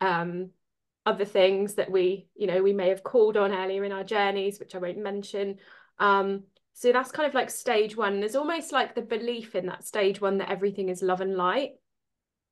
um, 0.00 0.50
other 1.08 1.24
things 1.24 1.74
that 1.74 1.90
we, 1.90 2.28
you 2.36 2.46
know, 2.46 2.62
we 2.62 2.74
may 2.74 2.90
have 2.90 3.02
called 3.02 3.38
on 3.38 3.50
earlier 3.50 3.82
in 3.82 3.92
our 3.92 4.04
journeys, 4.04 4.60
which 4.60 4.74
I 4.74 4.78
won't 4.78 4.98
mention. 4.98 5.56
Um, 5.98 6.42
so 6.74 6.92
that's 6.92 7.10
kind 7.10 7.26
of 7.26 7.34
like 7.34 7.48
stage 7.48 7.96
one. 7.96 8.20
There's 8.20 8.36
almost 8.36 8.72
like 8.72 8.94
the 8.94 9.00
belief 9.00 9.54
in 9.54 9.66
that 9.66 9.86
stage 9.86 10.20
one 10.20 10.36
that 10.38 10.50
everything 10.50 10.90
is 10.90 11.00
love 11.00 11.22
and 11.22 11.34
light, 11.34 11.72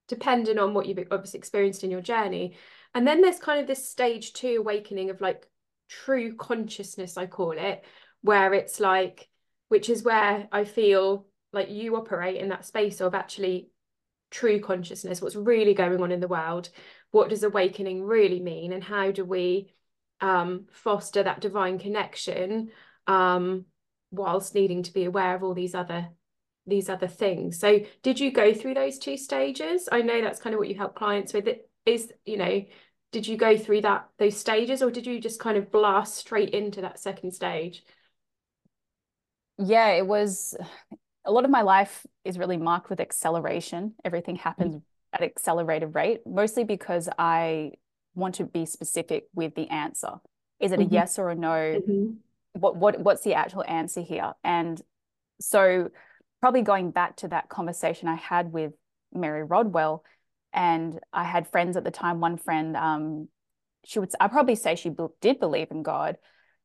depending 0.08 0.58
on 0.58 0.72
what 0.72 0.86
you've 0.86 1.06
obviously 1.10 1.38
experienced 1.38 1.84
in 1.84 1.90
your 1.90 2.00
journey. 2.00 2.56
And 2.94 3.06
then 3.06 3.20
there's 3.20 3.38
kind 3.38 3.60
of 3.60 3.66
this 3.66 3.86
stage 3.88 4.32
two 4.32 4.56
awakening 4.58 5.10
of 5.10 5.20
like 5.20 5.46
true 5.90 6.34
consciousness, 6.34 7.18
I 7.18 7.26
call 7.26 7.52
it, 7.52 7.84
where 8.22 8.54
it's 8.54 8.80
like, 8.80 9.28
which 9.68 9.90
is 9.90 10.02
where 10.02 10.48
I 10.50 10.64
feel 10.64 11.26
like 11.52 11.70
you 11.70 11.96
operate 11.96 12.40
in 12.40 12.48
that 12.48 12.64
space 12.64 13.02
of 13.02 13.14
actually 13.14 13.68
true 14.30 14.60
consciousness, 14.60 15.22
what's 15.22 15.36
really 15.36 15.74
going 15.74 16.00
on 16.00 16.10
in 16.10 16.20
the 16.20 16.28
world, 16.28 16.68
what 17.10 17.28
does 17.28 17.42
awakening 17.42 18.02
really 18.02 18.40
mean 18.40 18.72
and 18.72 18.82
how 18.82 19.10
do 19.10 19.24
we 19.24 19.72
um, 20.20 20.66
foster 20.70 21.22
that 21.22 21.40
divine 21.40 21.78
connection 21.78 22.70
um, 23.06 23.66
whilst 24.10 24.54
needing 24.54 24.82
to 24.82 24.92
be 24.92 25.04
aware 25.04 25.34
of 25.34 25.42
all 25.42 25.54
these 25.54 25.74
other 25.74 26.08
these 26.66 26.88
other 26.88 27.06
things? 27.06 27.58
So 27.58 27.80
did 28.02 28.18
you 28.18 28.32
go 28.32 28.52
through 28.52 28.74
those 28.74 28.98
two 28.98 29.16
stages? 29.16 29.88
I 29.90 30.02
know 30.02 30.20
that's 30.20 30.40
kind 30.40 30.54
of 30.54 30.58
what 30.58 30.68
you 30.68 30.74
help 30.74 30.94
clients 30.94 31.32
with. 31.32 31.46
It 31.46 31.70
is 31.84 32.12
you 32.24 32.36
know 32.36 32.64
did 33.12 33.26
you 33.26 33.36
go 33.36 33.56
through 33.56 33.82
that 33.82 34.08
those 34.18 34.36
stages 34.36 34.82
or 34.82 34.90
did 34.90 35.06
you 35.06 35.20
just 35.20 35.40
kind 35.40 35.56
of 35.56 35.70
blast 35.70 36.16
straight 36.16 36.50
into 36.50 36.80
that 36.80 36.98
second 36.98 37.32
stage? 37.32 37.84
Yeah 39.58 39.88
it 39.90 40.06
was 40.06 40.54
a 41.24 41.32
lot 41.32 41.44
of 41.44 41.50
my 41.50 41.62
life 41.62 42.04
is 42.24 42.38
really 42.38 42.56
marked 42.56 42.90
with 42.90 43.00
acceleration. 43.00 43.94
Everything 44.04 44.36
happens 44.36 44.74
mm-hmm 44.74 44.78
at 45.22 45.22
accelerated 45.22 45.94
rate, 45.94 46.20
mostly 46.26 46.64
because 46.64 47.08
I 47.18 47.72
want 48.14 48.36
to 48.36 48.44
be 48.44 48.66
specific 48.66 49.24
with 49.34 49.54
the 49.54 49.68
answer. 49.68 50.12
Is 50.60 50.72
it 50.72 50.80
mm-hmm. 50.80 50.90
a 50.90 50.94
yes 50.94 51.18
or 51.18 51.30
a 51.30 51.34
no? 51.34 51.48
Mm-hmm. 51.48 52.12
What 52.54 52.76
what 52.76 53.00
what's 53.00 53.22
the 53.22 53.34
actual 53.34 53.64
answer 53.66 54.00
here? 54.00 54.32
And 54.42 54.80
so 55.40 55.90
probably 56.40 56.62
going 56.62 56.90
back 56.90 57.16
to 57.16 57.28
that 57.28 57.48
conversation 57.48 58.08
I 58.08 58.14
had 58.14 58.52
with 58.52 58.72
Mary 59.12 59.42
Rodwell, 59.42 60.04
and 60.52 60.98
I 61.12 61.24
had 61.24 61.50
friends 61.50 61.76
at 61.76 61.84
the 61.84 61.90
time. 61.90 62.20
One 62.20 62.38
friend, 62.38 62.76
um, 62.76 63.28
she 63.84 63.98
would 63.98 64.10
I 64.20 64.28
probably 64.28 64.54
say 64.54 64.74
she 64.76 64.88
be- 64.88 65.06
did 65.20 65.38
believe 65.38 65.70
in 65.70 65.82
God, 65.82 66.16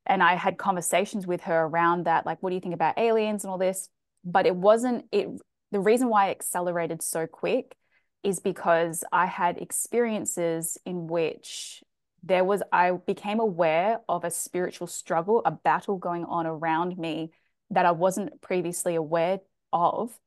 and 0.06 0.24
I 0.24 0.36
had 0.36 0.58
conversations 0.58 1.28
with 1.28 1.42
her 1.42 1.64
around 1.64 2.06
that, 2.06 2.26
like, 2.26 2.42
what 2.42 2.50
do 2.50 2.56
you 2.56 2.62
think 2.62 2.74
about 2.76 2.98
aliens 2.98 3.44
and 3.44 3.52
all 3.52 3.58
this? 3.58 3.90
But 4.24 4.46
it 4.46 4.56
wasn't 4.56 5.06
it. 5.12 5.28
The 5.72 5.80
reason 5.80 6.10
why 6.10 6.28
it 6.28 6.32
accelerated 6.32 7.02
so 7.02 7.28
quick 7.28 7.76
is 8.24 8.40
because 8.40 9.04
I 9.12 9.26
had 9.26 9.58
experiences 9.58 10.78
in 10.86 11.08
which 11.08 11.84
there 12.24 12.44
was, 12.44 12.62
I 12.72 12.92
became 12.92 13.40
aware 13.40 14.02
of 14.08 14.24
a 14.24 14.32
spiritual 14.32 14.88
struggle, 14.88 15.42
a 15.44 15.52
battle 15.52 15.98
going 15.98 16.26
on 16.26 16.46
around 16.46 16.98
me 16.98 17.32
that 17.72 17.86
I 17.86 17.92
wasn't 17.92 18.42
previously 18.42 18.96
aware 18.96 19.40
of. 19.74 20.20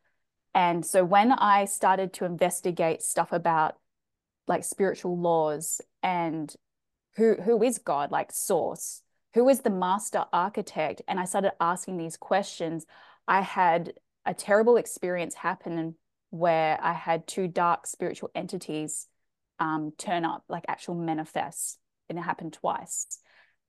And 0.55 0.85
so 0.85 1.05
when 1.05 1.33
I 1.33 1.67
started 1.67 2.13
to 2.15 2.25
investigate 2.25 3.03
stuff 3.03 3.33
about 3.33 3.77
like 4.47 4.65
spiritual 4.65 5.19
laws 5.19 5.81
and 6.03 6.55
who 7.17 7.35
who 7.35 7.63
is 7.63 7.79
God, 7.79 8.11
like 8.11 8.33
source, 8.33 9.03
who 9.35 9.49
is 9.49 9.61
the 9.61 9.71
master 9.71 10.25
architect, 10.33 11.03
and 11.09 11.19
I 11.19 11.25
started 11.25 11.53
asking 11.61 11.97
these 11.97 12.17
questions, 12.17 12.87
I 13.27 13.41
had 13.41 13.95
a 14.27 14.35
terrible 14.35 14.77
experience 14.77 15.35
happen 15.35 15.95
where 16.35 16.79
I 16.83 16.93
had 16.93 17.29
two 17.29 17.47
dark 17.47 17.87
spiritual 17.87 18.31
entities 18.35 19.07
um, 19.61 19.93
turn 19.97 20.25
up, 20.25 20.43
like 20.49 20.65
actual 20.67 20.97
manifest, 20.97 21.79
and 22.09 22.19
it 22.19 22.23
happened 22.23 22.55
twice. 22.55 23.07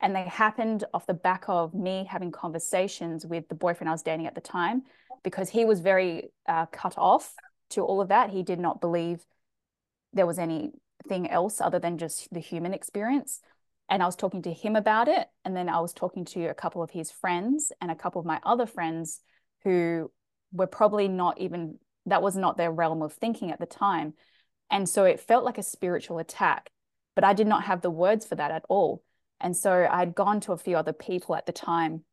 And 0.02 0.16
they 0.16 0.24
happened 0.24 0.84
off 0.92 1.06
the 1.06 1.14
back 1.14 1.46
of 1.48 1.76
me 1.76 2.08
having 2.10 2.32
conversations 2.32 3.24
with 3.24 3.48
the 3.50 3.56
boyfriend 3.56 3.90
I 3.90 3.94
was 3.94 4.02
dating 4.02 4.26
at 4.26 4.34
the 4.34 4.42
time, 4.42 4.82
because 5.24 5.50
he 5.50 5.64
was 5.64 5.80
very 5.80 6.32
uh, 6.50 6.66
cut 6.66 6.96
off 6.98 7.36
to 7.70 7.82
all 7.82 8.02
of 8.02 8.10
that. 8.10 8.32
He 8.32 8.42
did 8.42 8.60
not 8.60 8.82
believe 8.82 9.24
there 10.14 10.26
was 10.26 10.40
anything 10.40 11.30
else 11.30 11.62
other 11.62 11.78
than 11.78 12.00
just 12.00 12.34
the 12.34 12.40
human 12.40 12.74
experience. 12.74 13.42
And 13.90 14.02
I 14.02 14.08
was 14.08 14.16
talking 14.16 14.42
to 14.42 14.54
him 14.54 14.76
about 14.76 15.08
it. 15.08 15.28
And 15.44 15.56
then 15.56 15.70
I 15.70 15.80
was 15.82 15.94
talking 15.94 16.26
to 16.26 16.48
a 16.48 16.56
couple 16.56 16.82
of 16.82 16.90
his 16.90 17.12
friends 17.12 17.72
and 17.80 17.92
a 17.92 17.96
couple 17.96 18.20
of 18.20 18.26
my 18.26 18.40
other 18.44 18.66
friends 18.66 19.22
who 19.64 20.12
were 20.52 20.68
probably 20.68 21.08
not 21.08 21.40
even 21.40 21.78
that 22.06 22.22
was 22.22 22.36
not 22.36 22.58
their 22.58 22.72
realm 22.72 23.02
of 23.02 23.14
thinking 23.14 23.52
at 23.52 23.60
the 23.60 23.66
time. 23.66 24.14
And 24.70 24.88
so 24.90 25.06
it 25.06 25.20
felt 25.20 25.46
like 25.46 25.58
a 25.58 25.64
spiritual 25.64 26.20
attack, 26.20 26.72
but 27.16 27.24
I 27.24 27.34
did 27.34 27.48
not 27.48 27.64
have 27.66 27.82
the 27.82 27.92
words 27.92 28.26
for 28.26 28.36
that 28.36 28.52
at 28.52 28.64
all. 28.70 29.04
And 29.40 29.56
so 29.56 29.88
I'd 29.92 30.16
gone 30.16 30.40
to 30.42 30.54
a 30.54 30.58
few 30.58 30.78
other 30.78 30.94
people 30.94 31.36
at 31.36 31.46
the 31.46 31.52
time 31.52 32.04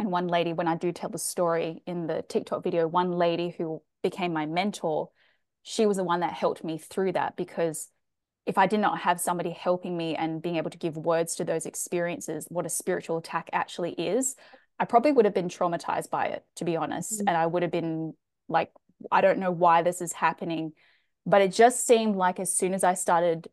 And 0.00 0.10
one 0.10 0.28
lady, 0.28 0.54
when 0.54 0.66
I 0.66 0.76
do 0.76 0.92
tell 0.92 1.10
the 1.10 1.18
story 1.18 1.82
in 1.86 2.06
the 2.06 2.24
TikTok 2.26 2.64
video, 2.64 2.88
one 2.88 3.12
lady 3.12 3.50
who 3.50 3.82
became 4.02 4.32
my 4.32 4.46
mentor, 4.46 5.10
she 5.62 5.84
was 5.84 5.98
the 5.98 6.04
one 6.04 6.20
that 6.20 6.32
helped 6.32 6.64
me 6.64 6.78
through 6.78 7.12
that 7.12 7.36
because 7.36 7.90
if 8.46 8.56
I 8.56 8.66
did 8.66 8.80
not 8.80 9.00
have 9.00 9.20
somebody 9.20 9.50
helping 9.50 9.94
me 9.94 10.16
and 10.16 10.40
being 10.40 10.56
able 10.56 10.70
to 10.70 10.78
give 10.78 10.96
words 10.96 11.34
to 11.34 11.44
those 11.44 11.66
experiences, 11.66 12.46
what 12.48 12.64
a 12.64 12.70
spiritual 12.70 13.18
attack 13.18 13.50
actually 13.52 13.92
is, 13.92 14.36
I 14.78 14.86
probably 14.86 15.12
would 15.12 15.26
have 15.26 15.34
been 15.34 15.50
traumatized 15.50 16.08
by 16.08 16.28
it, 16.28 16.44
to 16.56 16.64
be 16.64 16.78
honest. 16.78 17.18
Mm-hmm. 17.18 17.28
And 17.28 17.36
I 17.36 17.46
would 17.46 17.62
have 17.62 17.70
been 17.70 18.14
like, 18.48 18.72
I 19.10 19.20
don't 19.20 19.38
know 19.38 19.50
why 19.50 19.82
this 19.82 20.00
is 20.00 20.12
happening. 20.12 20.72
But 21.26 21.42
it 21.42 21.52
just 21.52 21.86
seemed 21.86 22.16
like 22.16 22.40
as 22.40 22.54
soon 22.54 22.74
as 22.74 22.82
I 22.82 22.94
started 22.94 23.48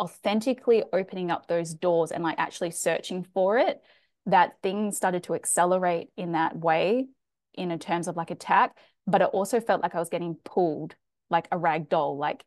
authentically 0.00 0.82
opening 0.92 1.30
up 1.30 1.46
those 1.46 1.72
doors 1.72 2.10
and 2.10 2.24
like 2.24 2.38
actually 2.38 2.72
searching 2.72 3.24
for 3.34 3.58
it, 3.58 3.80
that 4.26 4.56
things 4.62 4.96
started 4.96 5.24
to 5.24 5.34
accelerate 5.34 6.08
in 6.16 6.32
that 6.32 6.56
way 6.56 7.06
in 7.54 7.76
terms 7.78 8.08
of 8.08 8.16
like 8.16 8.30
attack. 8.30 8.76
But 9.06 9.22
it 9.22 9.28
also 9.32 9.60
felt 9.60 9.82
like 9.82 9.94
I 9.94 9.98
was 9.98 10.08
getting 10.08 10.36
pulled 10.44 10.94
like 11.30 11.48
a 11.52 11.58
rag 11.58 11.88
doll. 11.88 12.16
Like 12.16 12.44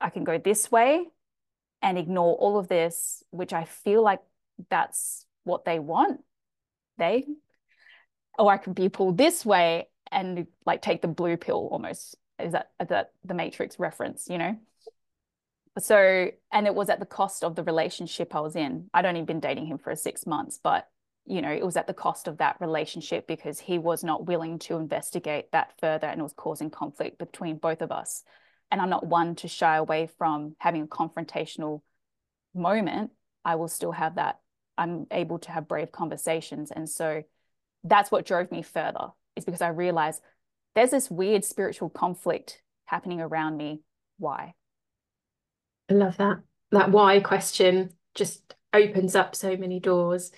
I 0.00 0.10
can 0.10 0.24
go 0.24 0.38
this 0.38 0.70
way 0.70 1.04
and 1.80 1.98
ignore 1.98 2.36
all 2.36 2.58
of 2.58 2.68
this, 2.68 3.22
which 3.30 3.52
I 3.52 3.64
feel 3.64 4.02
like 4.02 4.20
that's 4.70 5.26
what 5.44 5.64
they 5.64 5.78
want. 5.78 6.20
They, 6.98 7.24
or 8.38 8.52
I 8.52 8.58
could 8.58 8.74
be 8.74 8.88
pulled 8.88 9.18
this 9.18 9.44
way 9.44 9.88
and 10.12 10.46
like 10.66 10.82
take 10.82 11.02
the 11.02 11.08
blue 11.08 11.36
pill 11.36 11.68
almost. 11.70 12.16
Is 12.38 12.52
that, 12.52 12.70
that 12.88 13.12
the 13.24 13.34
Matrix 13.34 13.78
reference, 13.78 14.26
you 14.28 14.38
know? 14.38 14.56
So, 15.78 16.30
and 16.52 16.66
it 16.66 16.74
was 16.74 16.90
at 16.90 17.00
the 17.00 17.06
cost 17.06 17.44
of 17.44 17.54
the 17.54 17.62
relationship 17.62 18.34
I 18.34 18.40
was 18.40 18.56
in. 18.56 18.90
I'd 18.92 19.06
only 19.06 19.22
been 19.22 19.40
dating 19.40 19.66
him 19.66 19.78
for 19.78 19.94
six 19.96 20.26
months, 20.26 20.58
but 20.62 20.88
you 21.24 21.40
know, 21.40 21.50
it 21.52 21.64
was 21.64 21.76
at 21.76 21.86
the 21.86 21.94
cost 21.94 22.26
of 22.26 22.38
that 22.38 22.56
relationship 22.60 23.26
because 23.26 23.60
he 23.60 23.78
was 23.78 24.02
not 24.02 24.26
willing 24.26 24.58
to 24.58 24.76
investigate 24.76 25.52
that 25.52 25.72
further 25.78 26.06
and 26.06 26.20
it 26.20 26.22
was 26.22 26.32
causing 26.32 26.68
conflict 26.68 27.18
between 27.18 27.58
both 27.58 27.80
of 27.80 27.92
us. 27.92 28.24
And 28.70 28.80
I'm 28.80 28.90
not 28.90 29.06
one 29.06 29.36
to 29.36 29.48
shy 29.48 29.76
away 29.76 30.08
from 30.18 30.56
having 30.58 30.82
a 30.82 30.86
confrontational 30.86 31.82
moment. 32.54 33.12
I 33.44 33.54
will 33.54 33.68
still 33.68 33.92
have 33.92 34.16
that. 34.16 34.40
I'm 34.76 35.06
able 35.10 35.38
to 35.40 35.50
have 35.52 35.68
brave 35.68 35.92
conversations. 35.92 36.70
And 36.70 36.88
so 36.88 37.22
that's 37.84 38.10
what 38.10 38.26
drove 38.26 38.50
me 38.50 38.62
further, 38.62 39.08
is 39.36 39.44
because 39.44 39.62
I 39.62 39.68
realize 39.68 40.20
there's 40.74 40.90
this 40.90 41.10
weird 41.10 41.44
spiritual 41.44 41.90
conflict 41.90 42.62
happening 42.86 43.20
around 43.20 43.56
me. 43.56 43.82
Why? 44.18 44.54
I 45.90 45.94
love 45.94 46.16
that. 46.18 46.38
That 46.70 46.90
why 46.90 47.20
question 47.20 47.90
just 48.14 48.54
opens 48.72 49.14
up 49.14 49.34
so 49.34 49.56
many 49.56 49.80
doors 49.80 50.32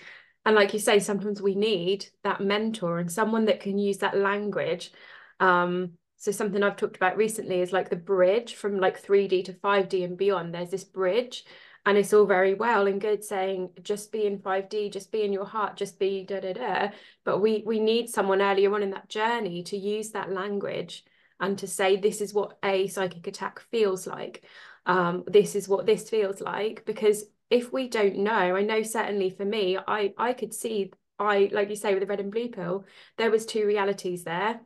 and 0.45 0.55
like 0.55 0.73
you 0.73 0.79
say 0.79 0.99
sometimes 0.99 1.41
we 1.41 1.55
need 1.55 2.07
that 2.23 2.41
mentor 2.41 2.99
and 2.99 3.11
someone 3.11 3.47
that 3.47 3.61
can 3.61 3.79
use 3.79 3.99
that 3.99 4.17
language 4.17 4.93
um 5.41 5.93
so 6.17 6.31
something 6.31 6.63
i've 6.63 6.77
talked 6.77 6.97
about 6.97 7.17
recently 7.17 7.61
is 7.61 7.73
like 7.73 7.91
the 7.91 7.97
bridge 7.97 8.55
from 8.55 8.79
like 8.79 9.03
3d 9.03 9.45
to 9.45 9.53
5d 9.53 10.05
and 10.05 10.17
beyond 10.17 10.55
there's 10.55 10.71
this 10.71 10.85
bridge 10.85 11.45
and 11.87 11.99
it's 11.99 12.13
all 12.13 12.27
very 12.27 12.55
well 12.55 12.87
and 12.87 13.01
good 13.01 13.23
saying 13.23 13.71
just 13.83 14.11
be 14.11 14.27
in 14.27 14.39
5d 14.39 14.93
just 14.93 15.13
be 15.13 15.23
in 15.23 15.33
your 15.33 15.45
heart 15.45 15.77
just 15.77 15.99
be 15.99 16.25
da 16.25 16.41
da 16.41 16.53
da 16.53 16.89
but 17.25 17.41
we 17.41 17.63
we 17.67 17.79
need 17.79 18.09
someone 18.09 18.41
earlier 18.41 18.75
on 18.75 18.83
in 18.83 18.91
that 18.91 19.09
journey 19.09 19.63
to 19.63 19.77
use 19.77 20.11
that 20.11 20.33
language 20.33 21.05
and 21.41 21.59
to 21.59 21.67
say 21.67 21.97
this 21.97 22.21
is 22.21 22.33
what 22.33 22.59
a 22.65 22.87
psychic 22.87 23.27
attack 23.27 23.61
feels 23.71 24.07
like 24.07 24.45
um, 24.87 25.25
this 25.27 25.55
is 25.55 25.69
what 25.69 25.87
this 25.87 26.11
feels 26.11 26.41
like 26.41 26.85
because 26.85 27.25
if 27.51 27.73
we 27.73 27.89
don't 27.89 28.17
know, 28.17 28.33
I 28.33 28.63
know 28.63 28.83
certainly 28.83 29.31
for 29.31 29.45
me, 29.45 29.79
I 29.79 30.13
I 30.19 30.33
could 30.33 30.55
see 30.55 30.93
I 31.19 31.49
like 31.53 31.71
you 31.71 31.77
say 31.77 31.95
with 31.95 32.01
the 32.01 32.07
red 32.07 32.21
and 32.21 32.33
blue 32.33 32.49
pill, 32.49 32.85
there 33.17 33.31
was 33.31 33.47
two 33.47 33.67
realities 33.67 34.25
there. 34.25 34.61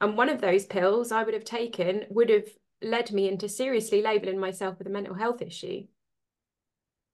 And 0.00 0.16
one 0.16 0.28
of 0.28 0.40
those 0.40 0.66
pills 0.66 1.12
I 1.12 1.22
would 1.22 1.34
have 1.34 1.44
taken 1.44 2.04
would 2.10 2.28
have 2.28 2.48
led 2.82 3.12
me 3.12 3.28
into 3.28 3.48
seriously 3.48 4.02
labeling 4.02 4.38
myself 4.38 4.78
with 4.78 4.86
a 4.86 4.90
mental 4.90 5.14
health 5.14 5.40
issue. 5.40 5.86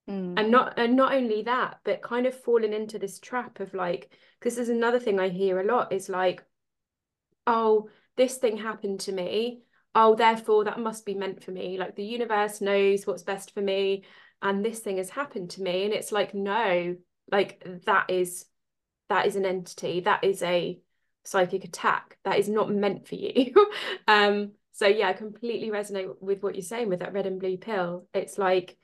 Mm. 0.08 0.34
And 0.36 0.50
not 0.50 0.78
and 0.78 0.96
not 0.96 1.14
only 1.14 1.42
that, 1.42 1.78
but 1.84 2.02
kind 2.02 2.26
of 2.26 2.34
falling 2.34 2.72
into 2.72 2.98
this 2.98 3.18
trap 3.18 3.60
of 3.60 3.74
like, 3.74 4.10
because 4.38 4.56
there's 4.56 4.68
another 4.68 4.98
thing 4.98 5.20
I 5.20 5.28
hear 5.28 5.60
a 5.60 5.64
lot 5.64 5.92
is 5.92 6.08
like, 6.08 6.44
oh, 7.46 7.88
this 8.16 8.36
thing 8.36 8.56
happened 8.56 9.00
to 9.00 9.12
me. 9.12 9.62
Oh, 9.94 10.14
therefore 10.14 10.64
that 10.64 10.80
must 10.80 11.04
be 11.04 11.14
meant 11.14 11.44
for 11.44 11.50
me. 11.50 11.78
Like 11.78 11.96
the 11.96 12.04
universe 12.04 12.60
knows 12.60 13.06
what's 13.06 13.22
best 13.22 13.52
for 13.52 13.60
me 13.60 14.04
and 14.42 14.64
this 14.64 14.80
thing 14.80 14.98
has 14.98 15.08
happened 15.08 15.50
to 15.50 15.62
me 15.62 15.84
and 15.84 15.94
it's 15.94 16.12
like 16.12 16.34
no 16.34 16.96
like 17.30 17.64
that 17.86 18.10
is 18.10 18.44
that 19.08 19.26
is 19.26 19.36
an 19.36 19.46
entity 19.46 20.00
that 20.00 20.22
is 20.24 20.42
a 20.42 20.78
psychic 21.24 21.64
attack 21.64 22.18
that 22.24 22.38
is 22.38 22.48
not 22.48 22.70
meant 22.70 23.06
for 23.06 23.14
you 23.14 23.54
um 24.08 24.50
so 24.72 24.86
yeah 24.86 25.08
i 25.08 25.12
completely 25.12 25.70
resonate 25.70 26.10
with 26.20 26.42
what 26.42 26.54
you're 26.54 26.62
saying 26.62 26.88
with 26.88 26.98
that 26.98 27.12
red 27.12 27.26
and 27.26 27.38
blue 27.38 27.56
pill 27.56 28.06
it's 28.12 28.36
like 28.36 28.76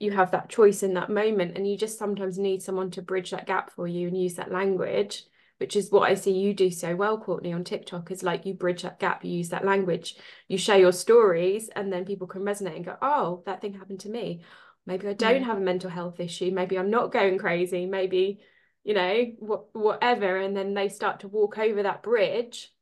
you 0.00 0.10
have 0.10 0.32
that 0.32 0.48
choice 0.48 0.82
in 0.82 0.94
that 0.94 1.10
moment 1.10 1.56
and 1.56 1.68
you 1.68 1.76
just 1.76 1.98
sometimes 1.98 2.38
need 2.38 2.62
someone 2.62 2.90
to 2.90 3.02
bridge 3.02 3.30
that 3.30 3.46
gap 3.46 3.70
for 3.70 3.86
you 3.86 4.08
and 4.08 4.20
use 4.20 4.34
that 4.34 4.50
language 4.50 5.24
which 5.60 5.76
is 5.76 5.90
what 5.90 6.10
I 6.10 6.14
see 6.14 6.32
you 6.32 6.54
do 6.54 6.70
so 6.70 6.96
well, 6.96 7.18
Courtney, 7.18 7.52
on 7.52 7.64
TikTok, 7.64 8.10
is 8.10 8.22
like 8.22 8.46
you 8.46 8.54
bridge 8.54 8.80
that 8.80 8.98
gap, 8.98 9.22
you 9.22 9.30
use 9.30 9.50
that 9.50 9.62
language, 9.62 10.16
you 10.48 10.56
share 10.56 10.78
your 10.78 10.90
stories, 10.90 11.68
and 11.76 11.92
then 11.92 12.06
people 12.06 12.26
can 12.26 12.40
resonate 12.40 12.76
and 12.76 12.84
go, 12.86 12.96
oh, 13.02 13.42
that 13.44 13.60
thing 13.60 13.74
happened 13.74 14.00
to 14.00 14.08
me. 14.08 14.42
Maybe 14.86 15.06
i 15.06 15.12
don't 15.12 15.42
have 15.42 15.58
a 15.58 15.60
mental 15.60 15.90
health 15.90 16.18
issue. 16.18 16.50
Maybe 16.50 16.78
i'm 16.78 16.88
not 16.88 17.12
going 17.12 17.36
crazy. 17.36 17.84
Maybe 17.84 18.40
you 18.84 18.94
know 18.94 19.24
wh- 19.38 19.76
whatever. 19.76 20.38
And 20.38 20.56
then 20.56 20.72
they 20.72 20.88
start 20.88 21.20
to 21.20 21.28
walk 21.28 21.58
over 21.58 21.82
that 21.82 22.02
bridge 22.02 22.72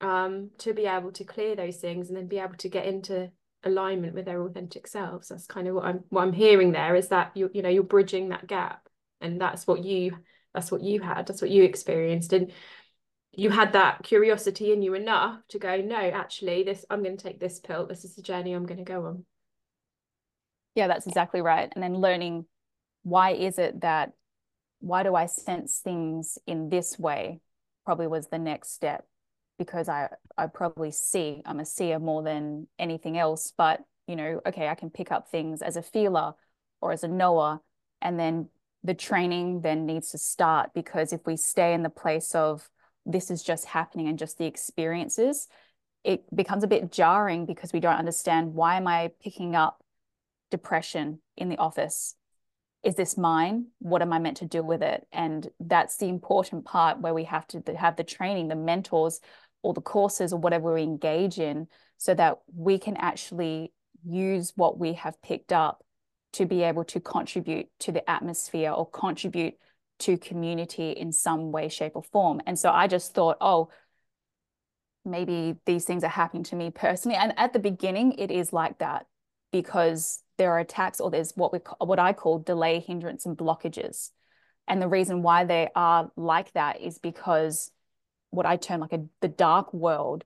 um, 0.00 0.50
to 0.58 0.72
be 0.72 0.86
able 0.86 1.10
to 1.12 1.24
clear 1.24 1.56
those 1.56 1.78
things 1.78 2.08
and 2.08 2.16
then 2.16 2.28
be 2.28 2.38
able 2.38 2.54
to 2.58 2.68
get 2.68 2.86
into 2.86 3.32
alignment 3.64 4.14
with 4.14 4.24
their 4.24 4.42
authentic 4.42 4.86
selves. 4.86 5.28
That's 5.28 5.46
kind 5.46 5.68
of 5.68 5.74
what 5.74 5.84
i'm 5.84 6.04
what 6.08 6.22
i'm 6.22 6.32
hearing 6.32 6.72
there 6.72 6.94
is 6.94 7.08
that 7.08 7.32
you 7.34 7.50
you 7.52 7.62
know 7.62 7.68
you're 7.68 7.82
bridging 7.82 8.30
that 8.30 8.46
gap. 8.46 8.88
And 9.20 9.40
that's 9.40 9.66
what 9.66 9.84
you 9.84 10.18
that's 10.54 10.70
what 10.70 10.82
you 10.82 11.00
had 11.00 11.26
that's 11.26 11.42
what 11.42 11.50
you 11.50 11.62
experienced. 11.62 12.32
And 12.32 12.52
you 13.32 13.50
had 13.50 13.72
that 13.72 14.02
curiosity 14.02 14.72
in 14.72 14.82
you 14.82 14.94
enough 14.94 15.40
to 15.48 15.58
go 15.58 15.80
no 15.80 15.96
actually 15.96 16.64
this 16.64 16.84
i'm 16.90 17.02
going 17.02 17.16
to 17.16 17.22
take 17.22 17.40
this 17.40 17.60
pill. 17.60 17.86
This 17.86 18.04
is 18.04 18.14
the 18.14 18.22
journey 18.22 18.52
i'm 18.52 18.66
going 18.66 18.84
to 18.84 18.84
go 18.84 19.06
on. 19.06 19.24
Yeah, 20.74 20.86
that's 20.86 21.06
exactly 21.06 21.42
right. 21.42 21.70
And 21.74 21.82
then 21.82 21.94
learning 21.94 22.46
why 23.02 23.32
is 23.32 23.58
it 23.58 23.80
that 23.82 24.12
why 24.80 25.04
do 25.04 25.14
I 25.14 25.26
sense 25.26 25.78
things 25.78 26.38
in 26.46 26.68
this 26.68 26.98
way 26.98 27.40
probably 27.84 28.08
was 28.08 28.28
the 28.28 28.38
next 28.38 28.74
step 28.74 29.06
because 29.58 29.88
I 29.88 30.08
I 30.36 30.46
probably 30.46 30.90
see 30.90 31.42
I'm 31.44 31.60
a 31.60 31.64
seer 31.64 31.98
more 31.98 32.22
than 32.22 32.68
anything 32.78 33.18
else 33.18 33.52
but 33.56 33.80
you 34.06 34.16
know 34.16 34.40
okay 34.46 34.68
I 34.68 34.74
can 34.74 34.90
pick 34.90 35.12
up 35.12 35.28
things 35.28 35.62
as 35.62 35.76
a 35.76 35.82
feeler 35.82 36.34
or 36.80 36.92
as 36.92 37.04
a 37.04 37.08
knower 37.08 37.60
and 38.00 38.18
then 38.18 38.48
the 38.84 38.94
training 38.94 39.60
then 39.60 39.86
needs 39.86 40.10
to 40.10 40.18
start 40.18 40.70
because 40.74 41.12
if 41.12 41.20
we 41.26 41.36
stay 41.36 41.72
in 41.74 41.82
the 41.82 41.90
place 41.90 42.34
of 42.34 42.68
this 43.06 43.30
is 43.30 43.42
just 43.42 43.66
happening 43.66 44.08
and 44.08 44.18
just 44.18 44.38
the 44.38 44.46
experiences 44.46 45.48
it 46.04 46.24
becomes 46.34 46.64
a 46.64 46.68
bit 46.68 46.90
jarring 46.90 47.46
because 47.46 47.72
we 47.72 47.80
don't 47.80 47.98
understand 47.98 48.54
why 48.54 48.76
am 48.76 48.86
I 48.86 49.12
picking 49.22 49.54
up 49.54 49.82
depression 50.50 51.20
in 51.36 51.48
the 51.48 51.58
office 51.58 52.16
is 52.82 52.96
this 52.96 53.16
mine? 53.16 53.66
What 53.78 54.02
am 54.02 54.12
i 54.12 54.18
meant 54.18 54.38
to 54.38 54.46
do 54.46 54.62
with 54.62 54.82
it? 54.82 55.06
And 55.12 55.48
that's 55.60 55.96
the 55.96 56.08
important 56.08 56.64
part 56.64 57.00
where 57.00 57.14
we 57.14 57.24
have 57.24 57.46
to 57.48 57.62
have 57.76 57.96
the 57.96 58.04
training 58.04 58.48
the 58.48 58.56
mentors 58.56 59.20
or 59.62 59.72
the 59.72 59.80
courses 59.80 60.32
or 60.32 60.40
whatever 60.40 60.74
we 60.74 60.82
engage 60.82 61.38
in 61.38 61.68
so 61.96 62.14
that 62.14 62.38
we 62.54 62.78
can 62.78 62.96
actually 62.96 63.72
use 64.04 64.52
what 64.56 64.78
we 64.78 64.94
have 64.94 65.20
picked 65.22 65.52
up 65.52 65.84
to 66.32 66.46
be 66.46 66.62
able 66.62 66.84
to 66.84 66.98
contribute 66.98 67.66
to 67.78 67.92
the 67.92 68.08
atmosphere 68.10 68.72
or 68.72 68.88
contribute 68.88 69.54
to 70.00 70.18
community 70.18 70.90
in 70.90 71.12
some 71.12 71.52
way 71.52 71.68
shape 71.68 71.92
or 71.94 72.02
form. 72.02 72.40
And 72.46 72.58
so 72.58 72.70
i 72.70 72.88
just 72.88 73.14
thought 73.14 73.36
oh 73.40 73.68
maybe 75.04 75.56
these 75.66 75.84
things 75.84 76.04
are 76.04 76.08
happening 76.08 76.44
to 76.44 76.56
me 76.56 76.70
personally. 76.70 77.16
And 77.16 77.34
at 77.36 77.52
the 77.52 77.58
beginning 77.58 78.12
it 78.12 78.30
is 78.30 78.52
like 78.52 78.78
that 78.78 79.06
because 79.52 80.22
there 80.42 80.50
are 80.50 80.58
attacks 80.58 81.00
or 81.00 81.08
there's 81.08 81.36
what 81.36 81.52
we 81.52 81.60
what 81.78 82.00
I 82.00 82.12
call 82.12 82.40
delay, 82.40 82.80
hindrance, 82.80 83.26
and 83.26 83.38
blockages. 83.38 84.10
And 84.66 84.82
the 84.82 84.88
reason 84.88 85.22
why 85.22 85.44
they 85.44 85.68
are 85.76 86.10
like 86.16 86.52
that 86.54 86.80
is 86.80 86.98
because 86.98 87.70
what 88.30 88.44
I 88.44 88.56
term 88.56 88.80
like 88.80 88.92
a 88.92 89.04
the 89.20 89.28
dark 89.28 89.72
world 89.72 90.24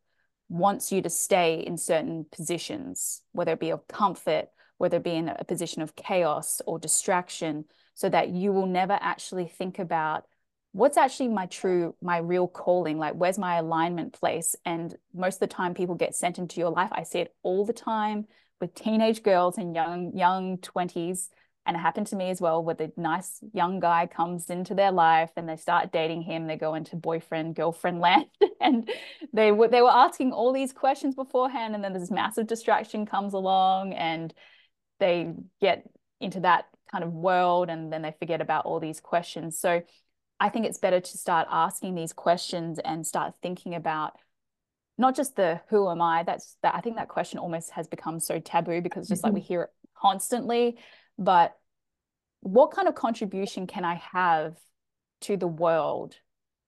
wants 0.49 0.91
you 0.91 1.03
to 1.03 1.11
stay 1.11 1.61
in 1.67 1.77
certain 1.77 2.25
positions, 2.33 3.21
whether 3.33 3.53
it 3.53 3.61
be 3.61 3.69
of 3.71 3.87
comfort, 3.89 4.49
whether 4.79 4.97
it 4.97 5.05
be 5.05 5.17
in 5.17 5.29
a 5.29 5.45
position 5.45 5.83
of 5.83 5.97
chaos 5.97 6.63
or 6.67 6.79
distraction, 6.79 7.67
so 7.95 8.09
that 8.09 8.31
you 8.31 8.53
will 8.53 8.67
never 8.67 8.99
actually 8.99 9.49
think 9.49 9.79
about 9.79 10.25
what's 10.77 10.99
actually 10.99 11.29
my 11.29 11.47
true, 11.47 11.95
my 12.03 12.19
real 12.19 12.47
calling, 12.47 12.99
like 12.99 13.15
where's 13.15 13.39
my 13.39 13.57
alignment 13.57 14.12
place. 14.12 14.55
And 14.67 14.95
most 15.15 15.37
of 15.37 15.41
the 15.41 15.47
time 15.47 15.73
people 15.73 15.95
get 15.95 16.15
sent 16.15 16.37
into 16.39 16.61
your 16.61 16.69
life. 16.69 16.91
I 16.93 17.03
see 17.03 17.21
it 17.21 17.35
all 17.43 17.65
the 17.65 17.73
time 17.73 18.27
with 18.61 18.75
teenage 18.75 19.23
girls 19.23 19.57
and 19.57 19.75
young 19.75 20.15
young 20.15 20.59
20s 20.59 21.31
And 21.65 21.77
it 21.77 21.81
happened 21.81 22.09
to 22.09 22.17
me 22.17 22.29
as 22.29 22.43
well, 22.43 22.62
where 22.62 22.75
the 22.75 22.93
nice 22.99 23.43
young 23.55 23.81
guy 23.81 24.07
comes 24.07 24.51
into 24.51 24.75
their 24.75 24.93
life 24.93 25.31
and 25.37 25.49
they 25.49 25.57
start 25.57 25.93
dating 25.93 26.23
him. 26.23 26.47
They 26.47 26.57
go 26.59 26.75
into 26.75 26.95
boyfriend, 26.95 27.55
girlfriend 27.57 28.01
land. 28.07 28.27
and 28.61 28.87
they 29.33 29.53
were 29.53 29.69
they 29.69 29.81
were 29.81 29.91
asking 29.91 30.33
all 30.33 30.53
these 30.53 30.75
questions 30.75 31.15
beforehand. 31.15 31.75
And 31.75 31.83
then 31.83 31.95
this 31.95 32.11
massive 32.11 32.47
distraction 32.47 33.07
comes 33.07 33.33
along 33.33 33.95
and 33.95 34.35
they 35.01 35.33
get 35.59 35.89
into 36.21 36.41
that 36.41 36.67
kind 36.91 37.03
of 37.03 37.15
world 37.15 37.71
and 37.71 37.91
then 37.91 38.03
they 38.03 38.15
forget 38.19 38.43
about 38.43 38.67
all 38.67 38.79
these 38.79 39.01
questions. 39.01 39.59
So 39.59 39.81
I 40.38 40.49
think 40.49 40.66
it's 40.66 40.79
better 40.79 41.01
to 41.01 41.18
start 41.18 41.49
asking 41.51 41.94
these 41.94 42.12
questions 42.12 42.79
and 42.79 43.07
start 43.07 43.35
thinking 43.42 43.75
about 43.75 44.12
not 44.99 45.16
just 45.16 45.37
the 45.37 45.61
who 45.68 45.90
am 45.90 46.01
I? 46.01 46.22
That's 46.22 46.57
that 46.62 46.75
I 46.75 46.81
think 46.81 46.96
that 46.96 47.09
question 47.09 47.38
almost 47.38 47.70
has 47.72 47.87
become 47.87 48.20
so 48.20 48.38
taboo 48.38 48.81
because 48.81 49.09
just 49.09 49.22
mm-hmm. 49.22 49.35
like 49.35 49.35
we 49.35 49.40
hear 49.40 49.62
it 49.62 49.70
constantly 49.99 50.79
but 51.18 51.57
what 52.40 52.70
kind 52.70 52.88
of 52.88 52.94
contribution 52.94 53.66
can 53.66 53.85
I 53.85 53.94
have 54.12 54.57
to 55.22 55.37
the 55.37 55.46
world 55.46 56.16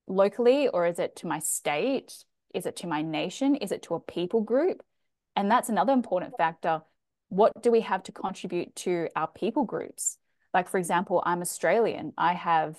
locally, 0.07 0.69
or 0.69 0.87
is 0.87 0.99
it 0.99 1.17
to 1.17 1.27
my 1.27 1.39
state? 1.39 2.25
Is 2.55 2.67
it 2.67 2.77
to 2.77 2.87
my 2.87 3.03
nation? 3.03 3.55
Is 3.57 3.73
it 3.73 3.83
to 3.85 3.95
a 3.95 4.01
people 4.01 4.41
group? 4.41 4.83
And 5.37 5.51
that's 5.51 5.69
another 5.69 5.93
important 5.93 6.35
factor. 6.37 6.83
What 7.29 7.63
do 7.63 7.71
we 7.71 7.83
have 7.83 8.03
to 8.05 8.13
contribute 8.13 8.75
to 8.77 9.09
our 9.15 9.29
people 9.29 9.65
groups? 9.65 10.19
Like, 10.55 10.69
for 10.69 10.79
example, 10.79 11.23
I'm 11.27 11.43
Australian. 11.43 12.15
I 12.17 12.33
have, 12.33 12.79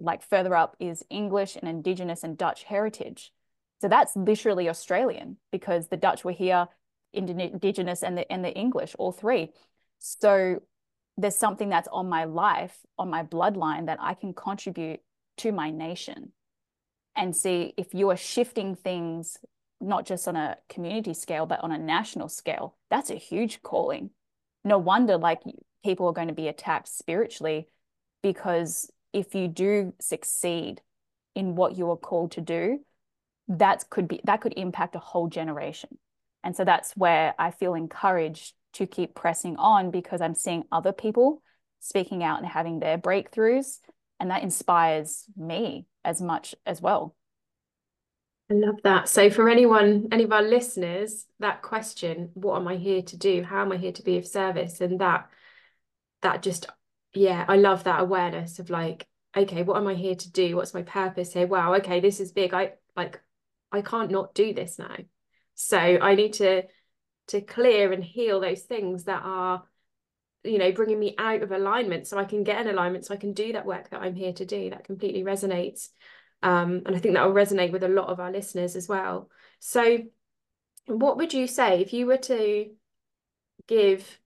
like, 0.00 0.22
further 0.22 0.54
up 0.54 0.76
is 0.80 1.04
English 1.10 1.56
and 1.56 1.68
Indigenous 1.68 2.24
and 2.24 2.36
Dutch 2.36 2.64
heritage. 2.64 3.32
So 3.80 3.88
that's 3.88 4.16
literally 4.16 4.68
Australian 4.68 5.36
because 5.52 5.88
the 5.88 5.96
Dutch 5.96 6.24
were 6.24 6.32
here, 6.32 6.68
Indigenous 7.12 8.02
and 8.02 8.18
the 8.18 8.30
and 8.30 8.44
the 8.44 8.52
English, 8.54 8.94
all 8.98 9.12
three. 9.12 9.50
So 9.98 10.60
there's 11.16 11.36
something 11.36 11.68
that's 11.68 11.88
on 11.88 12.08
my 12.08 12.24
life, 12.24 12.78
on 12.98 13.10
my 13.10 13.22
bloodline 13.22 13.86
that 13.86 13.98
I 14.00 14.14
can 14.14 14.32
contribute 14.32 15.00
to 15.38 15.52
my 15.52 15.70
nation 15.70 16.32
and 17.16 17.34
see 17.34 17.74
if 17.76 17.94
you 17.94 18.10
are 18.10 18.16
shifting 18.16 18.74
things 18.74 19.38
not 19.80 20.06
just 20.06 20.28
on 20.28 20.36
a 20.36 20.58
community 20.68 21.14
scale 21.14 21.46
but 21.46 21.60
on 21.60 21.72
a 21.72 21.78
national 21.78 22.28
scale 22.28 22.76
that's 22.90 23.10
a 23.10 23.14
huge 23.14 23.62
calling 23.62 24.10
no 24.64 24.76
wonder 24.76 25.16
like 25.16 25.40
people 25.82 26.06
are 26.06 26.12
going 26.12 26.28
to 26.28 26.34
be 26.34 26.48
attacked 26.48 26.88
spiritually 26.88 27.66
because 28.22 28.90
if 29.12 29.34
you 29.34 29.48
do 29.48 29.92
succeed 30.00 30.80
in 31.34 31.54
what 31.54 31.76
you 31.76 31.90
are 31.90 31.96
called 31.96 32.32
to 32.32 32.40
do 32.40 32.80
that 33.48 33.84
could 33.90 34.06
be 34.06 34.20
that 34.24 34.40
could 34.40 34.54
impact 34.56 34.94
a 34.94 35.00
whole 35.00 35.28
generation 35.28 35.98
and 36.42 36.54
so 36.56 36.64
that's 36.64 36.92
where 36.96 37.34
i 37.38 37.50
feel 37.50 37.74
encouraged 37.74 38.54
to 38.72 38.86
keep 38.86 39.14
pressing 39.14 39.56
on 39.56 39.90
because 39.90 40.20
I'm 40.20 40.34
seeing 40.34 40.64
other 40.70 40.92
people 40.92 41.42
speaking 41.80 42.22
out 42.22 42.38
and 42.38 42.46
having 42.46 42.80
their 42.80 42.98
breakthroughs. 42.98 43.78
And 44.18 44.30
that 44.30 44.42
inspires 44.42 45.24
me 45.36 45.86
as 46.04 46.20
much 46.20 46.54
as 46.66 46.80
well. 46.80 47.16
I 48.50 48.54
love 48.54 48.76
that. 48.82 49.08
So, 49.08 49.30
for 49.30 49.48
anyone, 49.48 50.08
any 50.10 50.24
of 50.24 50.32
our 50.32 50.42
listeners, 50.42 51.26
that 51.38 51.62
question, 51.62 52.30
what 52.34 52.56
am 52.56 52.68
I 52.68 52.76
here 52.76 53.00
to 53.00 53.16
do? 53.16 53.42
How 53.42 53.62
am 53.62 53.72
I 53.72 53.76
here 53.76 53.92
to 53.92 54.02
be 54.02 54.18
of 54.18 54.26
service? 54.26 54.80
And 54.80 55.00
that, 55.00 55.30
that 56.22 56.42
just, 56.42 56.66
yeah, 57.14 57.44
I 57.48 57.56
love 57.56 57.84
that 57.84 58.00
awareness 58.00 58.58
of 58.58 58.70
like, 58.70 59.06
okay, 59.36 59.62
what 59.62 59.76
am 59.76 59.86
I 59.86 59.94
here 59.94 60.14
to 60.14 60.30
do? 60.30 60.56
What's 60.56 60.74
my 60.74 60.82
purpose 60.82 61.32
here? 61.32 61.46
Wow, 61.46 61.74
okay, 61.74 62.00
this 62.00 62.20
is 62.20 62.32
big. 62.32 62.54
I 62.54 62.72
like, 62.96 63.20
I 63.72 63.82
can't 63.82 64.10
not 64.10 64.34
do 64.34 64.52
this 64.52 64.78
now. 64.78 64.96
So, 65.54 65.78
I 65.78 66.14
need 66.14 66.34
to 66.34 66.64
to 67.28 67.40
clear 67.40 67.92
and 67.92 68.02
heal 68.02 68.40
those 68.40 68.62
things 68.62 69.04
that 69.04 69.22
are 69.24 69.62
you 70.42 70.58
know 70.58 70.72
bringing 70.72 70.98
me 70.98 71.14
out 71.18 71.42
of 71.42 71.52
alignment 71.52 72.06
so 72.06 72.18
i 72.18 72.24
can 72.24 72.42
get 72.42 72.60
in 72.60 72.68
alignment 72.68 73.04
so 73.04 73.14
i 73.14 73.16
can 73.16 73.32
do 73.32 73.52
that 73.52 73.66
work 73.66 73.88
that 73.90 74.00
i'm 74.00 74.14
here 74.14 74.32
to 74.32 74.44
do 74.44 74.70
that 74.70 74.84
completely 74.84 75.22
resonates 75.22 75.88
um, 76.42 76.82
and 76.86 76.96
i 76.96 76.98
think 76.98 77.14
that 77.14 77.26
will 77.26 77.34
resonate 77.34 77.72
with 77.72 77.84
a 77.84 77.88
lot 77.88 78.08
of 78.08 78.20
our 78.20 78.32
listeners 78.32 78.74
as 78.74 78.88
well 78.88 79.28
so 79.58 79.98
what 80.86 81.18
would 81.18 81.32
you 81.32 81.46
say 81.46 81.80
if 81.80 81.92
you 81.92 82.06
were 82.06 82.16
to 82.16 82.70
give 83.66 84.18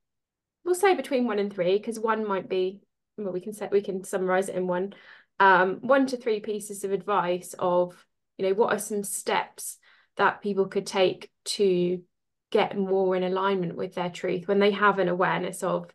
we'll 0.64 0.74
say 0.74 0.94
between 0.94 1.26
one 1.26 1.38
and 1.38 1.52
three 1.52 1.78
because 1.78 1.98
one 1.98 2.26
might 2.26 2.48
be 2.48 2.80
well 3.16 3.32
we 3.32 3.40
can 3.40 3.52
set 3.52 3.70
we 3.70 3.82
can 3.82 4.04
summarize 4.04 4.48
it 4.48 4.56
in 4.56 4.66
one. 4.66 4.94
Um, 5.40 5.78
one 5.80 6.06
to 6.06 6.16
three 6.16 6.38
pieces 6.38 6.84
of 6.84 6.92
advice 6.92 7.54
of 7.58 8.06
you 8.38 8.46
know 8.46 8.54
what 8.54 8.72
are 8.72 8.78
some 8.78 9.02
steps 9.02 9.78
that 10.16 10.42
people 10.42 10.66
could 10.66 10.86
take 10.86 11.30
to 11.44 12.02
get 12.50 12.78
more 12.78 13.16
in 13.16 13.24
alignment 13.24 13.76
with 13.76 13.94
their 13.94 14.10
truth 14.10 14.46
when 14.46 14.60
they 14.60 14.70
have 14.70 15.00
an 15.00 15.08
awareness 15.08 15.64
of 15.64 15.90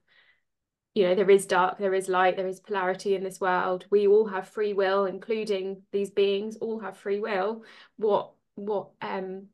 you 0.93 1.08
know 1.08 1.15
there 1.15 1.29
is 1.29 1.45
dark 1.45 1.77
there 1.77 1.93
is 1.93 2.10
light 2.10 2.36
there 2.36 2.47
is 2.47 2.60
polarity 2.60 3.15
in 3.15 3.23
this 3.23 3.39
world. 3.39 3.86
We 3.89 4.08
all 4.08 4.27
have 4.27 4.49
free 4.49 4.73
will 4.73 5.05
including 5.05 5.84
these 5.91 6.10
beings 6.10 6.58
all 6.58 6.79
have 6.79 6.97
free 6.97 7.19
will. 7.19 7.63
What 7.95 8.32
what 8.55 8.89
um 9.01 9.47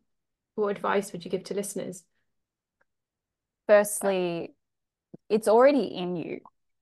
what 0.55 0.75
advice 0.75 1.11
would 1.11 1.23
you 1.25 1.31
give 1.31 1.43
to 1.45 1.53
listeners? 1.53 2.03
Firstly 3.67 4.55
it's 5.29 5.47
already 5.47 5.85
in 5.85 6.15
you 6.15 6.39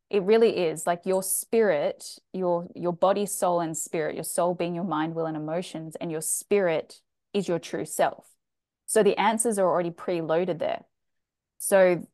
it 0.10 0.22
really 0.24 0.58
is 0.58 0.86
like 0.86 1.02
your 1.06 1.24
spirit 1.24 2.20
your 2.34 2.68
your 2.76 2.94
body 2.94 3.26
soul 3.26 3.60
and 3.60 3.78
spirit 3.78 4.16
your 4.16 4.24
soul 4.24 4.54
being 4.54 4.76
your 4.76 4.84
mind 4.84 5.16
will 5.16 5.26
and 5.26 5.38
emotions 5.38 5.96
and 6.00 6.12
your 6.12 6.22
spirit 6.22 7.00
is 7.34 7.48
your 7.48 7.60
true 7.60 7.86
self 7.86 8.34
so 8.86 9.04
the 9.04 9.20
answers 9.20 9.58
are 9.58 9.68
already 9.68 9.90
preloaded 9.90 10.60
there. 10.60 10.84
So, 11.58 12.08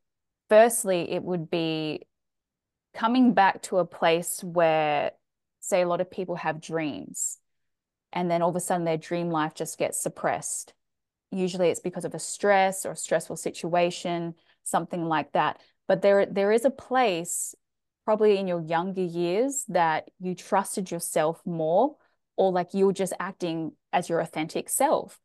firstly, 0.48 1.10
it 1.10 1.22
would 1.22 1.50
be 1.50 2.06
coming 2.94 3.34
back 3.34 3.62
to 3.64 3.78
a 3.78 3.84
place 3.84 4.42
where, 4.42 5.12
say, 5.60 5.82
a 5.82 5.86
lot 5.86 6.00
of 6.00 6.10
people 6.10 6.36
have 6.36 6.60
dreams, 6.60 7.38
and 8.14 8.30
then 8.30 8.42
all 8.42 8.50
of 8.50 8.56
a 8.56 8.60
sudden 8.60 8.84
their 8.84 8.96
dream 8.96 9.30
life 9.30 9.54
just 9.54 9.78
gets 9.78 10.00
suppressed. 10.02 10.72
Usually 11.30 11.68
it's 11.68 11.80
because 11.80 12.04
of 12.06 12.14
a 12.14 12.18
stress 12.18 12.86
or 12.86 12.92
a 12.92 12.96
stressful 12.96 13.36
situation, 13.36 14.34
something 14.64 15.04
like 15.04 15.32
that. 15.32 15.60
But 15.90 16.02
there, 16.02 16.24
there 16.24 16.52
is 16.52 16.64
a 16.64 16.70
place, 16.70 17.52
probably 18.04 18.38
in 18.38 18.46
your 18.46 18.60
younger 18.60 19.02
years, 19.02 19.64
that 19.66 20.08
you 20.20 20.36
trusted 20.36 20.88
yourself 20.88 21.42
more, 21.44 21.96
or 22.36 22.52
like 22.52 22.74
you 22.74 22.86
were 22.86 22.92
just 22.92 23.12
acting 23.18 23.72
as 23.92 24.08
your 24.08 24.20
authentic 24.20 24.68
self. 24.68 25.18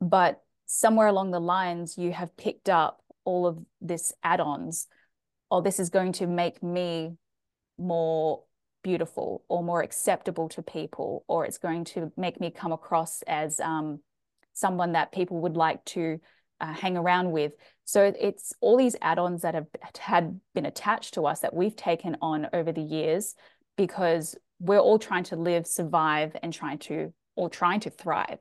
But 0.00 0.40
somewhere 0.64 1.08
along 1.08 1.32
the 1.32 1.40
lines 1.40 1.98
you 1.98 2.12
have 2.12 2.38
picked 2.38 2.70
up 2.70 3.02
all 3.24 3.46
of 3.46 3.58
this 3.82 4.14
add-ons 4.22 4.86
oh 5.50 5.60
this 5.60 5.80
is 5.80 5.88
going 5.90 6.12
to 6.12 6.26
make 6.26 6.62
me 6.62 7.16
more 7.78 8.44
beautiful 8.84 9.44
or 9.48 9.62
more 9.62 9.82
acceptable 9.82 10.48
to 10.48 10.62
people 10.62 11.24
or 11.26 11.44
it's 11.44 11.58
going 11.58 11.84
to 11.84 12.12
make 12.16 12.40
me 12.40 12.50
come 12.50 12.72
across 12.72 13.22
as 13.22 13.60
um, 13.60 14.00
someone 14.52 14.92
that 14.92 15.12
people 15.12 15.40
would 15.40 15.56
like 15.56 15.84
to 15.84 16.20
uh, 16.60 16.72
hang 16.72 16.96
around 16.96 17.30
with 17.30 17.52
so 17.84 18.12
it's 18.18 18.52
all 18.60 18.76
these 18.76 18.96
add-ons 19.00 19.42
that 19.42 19.54
have 19.54 19.66
had 19.98 20.40
been 20.54 20.66
attached 20.66 21.14
to 21.14 21.26
us 21.26 21.40
that 21.40 21.54
we've 21.54 21.76
taken 21.76 22.16
on 22.20 22.48
over 22.52 22.72
the 22.72 22.82
years 22.82 23.34
because 23.76 24.36
we're 24.60 24.78
all 24.78 24.98
trying 24.98 25.24
to 25.24 25.36
live 25.36 25.66
survive 25.66 26.36
and 26.42 26.52
trying 26.52 26.78
to 26.78 27.12
or 27.36 27.48
trying 27.48 27.80
to 27.80 27.90
thrive 27.90 28.38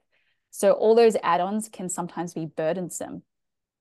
so 0.57 0.71
all 0.71 0.95
those 0.95 1.15
add-ons 1.21 1.69
can 1.69 1.87
sometimes 1.87 2.33
be 2.33 2.45
burdensome. 2.47 3.23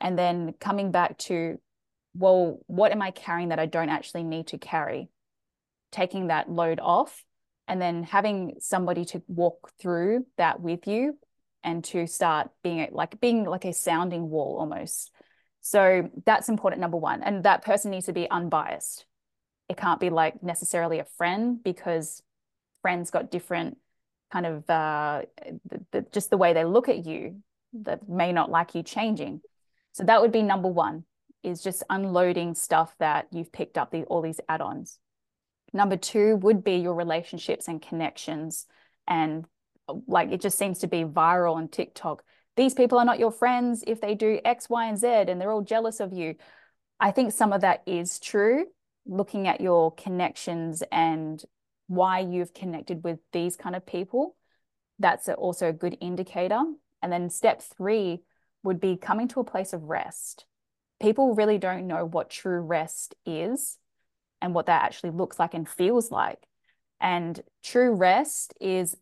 And 0.01 0.18
then 0.18 0.55
coming 0.61 0.90
back 0.90 1.16
to, 1.18 1.59
well, 2.14 2.59
what 2.66 2.92
am 2.92 3.01
I 3.01 3.12
carrying 3.12 3.49
that 3.49 3.59
I 3.59 3.64
don't 3.64 3.88
actually 3.88 4.25
need 4.25 4.49
to 4.49 4.59
carry? 4.59 5.09
Taking 5.90 6.27
that 6.27 6.51
load 6.51 6.81
off 6.81 7.25
and 7.66 7.81
then 7.81 8.03
having 8.03 8.57
somebody 8.61 9.05
to 9.07 9.22
walk 9.27 9.70
through 9.81 10.27
that 10.37 10.61
with 10.61 10.87
you 10.87 11.16
and 11.66 11.85
to 11.85 12.07
start 12.07 12.48
being 12.62 12.88
like 12.92 13.20
being 13.20 13.44
like 13.44 13.66
a 13.66 13.72
sounding 13.74 14.31
wall 14.31 14.57
almost. 14.59 15.11
So 15.61 16.09
that's 16.24 16.48
important 16.48 16.81
number 16.81 16.96
1 16.96 17.24
and 17.24 17.42
that 17.42 17.64
person 17.64 17.90
needs 17.90 18.07
to 18.07 18.12
be 18.12 18.31
unbiased. 18.31 19.05
It 19.68 19.76
can't 19.76 20.00
be 20.00 20.11
like 20.11 20.42
necessarily 20.42 21.00
a 21.00 21.07
friend 21.18 21.62
because 21.62 22.22
friends 22.83 23.11
got 23.11 23.33
different 23.33 23.79
kind 24.33 24.46
of 24.46 24.70
uh, 24.70 25.22
the, 25.68 25.85
the, 25.90 26.07
just 26.12 26.31
the 26.31 26.37
way 26.37 26.52
they 26.52 26.64
look 26.64 26.88
at 26.88 27.05
you 27.05 27.42
that 27.83 28.09
may 28.09 28.33
not 28.33 28.48
like 28.48 28.76
you 28.76 28.85
changing. 28.85 29.40
So 29.92 30.05
that 30.05 30.20
would 30.22 30.33
be 30.33 30.42
number 30.42 30.68
one 30.68 31.05
is 31.42 31.62
just 31.62 31.83
unloading 31.90 32.55
stuff 32.55 32.94
that 32.98 33.26
you've 33.33 33.52
picked 33.52 33.76
up 33.76 33.90
the, 33.90 34.05
all 34.05 34.22
these 34.22 34.40
add-ons. 34.48 34.98
Number 35.72 35.96
two 35.96 36.37
would 36.37 36.62
be 36.62 36.76
your 36.76 36.94
relationships 36.94 37.66
and 37.66 37.83
connections. 37.83 38.66
And 39.09 39.46
like 40.07 40.33
it 40.33 40.40
just 40.40 40.59
seems 40.59 40.79
to 40.81 40.87
be 40.87 41.05
viral 41.05 41.55
on 41.55 41.68
TikTok. 41.68 42.22
These 42.57 42.75
people 42.75 42.99
are 42.99 43.05
not 43.05 43.18
your 43.18 43.33
friends 43.33 43.85
if 43.87 44.01
they 44.01 44.14
do 44.14 44.40
X, 44.44 44.68
Y, 44.70 44.87
and 44.87 44.99
Z 44.99 45.07
and 45.07 45.40
they're 45.40 45.53
all 45.53 45.62
jealous 45.62 46.01
of 46.01 46.12
you. 46.12 46.37
I 47.01 47.11
think 47.11 47.33
some 47.33 47.53
of 47.53 47.61
that 47.62 47.83
is 47.87 48.18
true. 48.18 48.66
Looking 49.07 49.46
at 49.49 49.61
your 49.61 49.92
connections 49.94 50.83
and 50.90 51.42
why 51.88 52.20
you've 52.20 52.55
connected 52.55 53.05
with 53.05 53.18
these 53.33 53.57
kind 53.57 53.77
of 53.77 53.87
people. 53.87 54.37
That's 54.99 55.29
also 55.29 55.68
a 55.68 55.72
good 55.72 55.96
indicator. 56.01 56.61
And 57.03 57.12
then 57.12 57.31
step 57.31 57.62
three 57.62 58.22
would 58.62 58.81
be 58.81 58.96
coming 58.96 59.29
to 59.29 59.40
a 59.40 59.44
place 59.44 59.72
of 59.72 59.85
rest. 59.85 60.46
People 61.01 61.35
really 61.35 61.59
don't 61.59 61.87
know 61.87 62.05
what 62.07 62.31
true 62.31 62.61
rest 62.61 63.14
is. 63.25 63.79
and 64.40 64.55
what 64.55 64.66
that 64.66 64.83
actually 64.85 65.11
looks 65.11 65.38
like 65.38 65.55
and 65.55 65.68
feels 65.68 66.11
like. 66.11 66.46
And 67.01 67.40
true 67.64 67.92
rest 67.94 68.55
is 68.61 68.96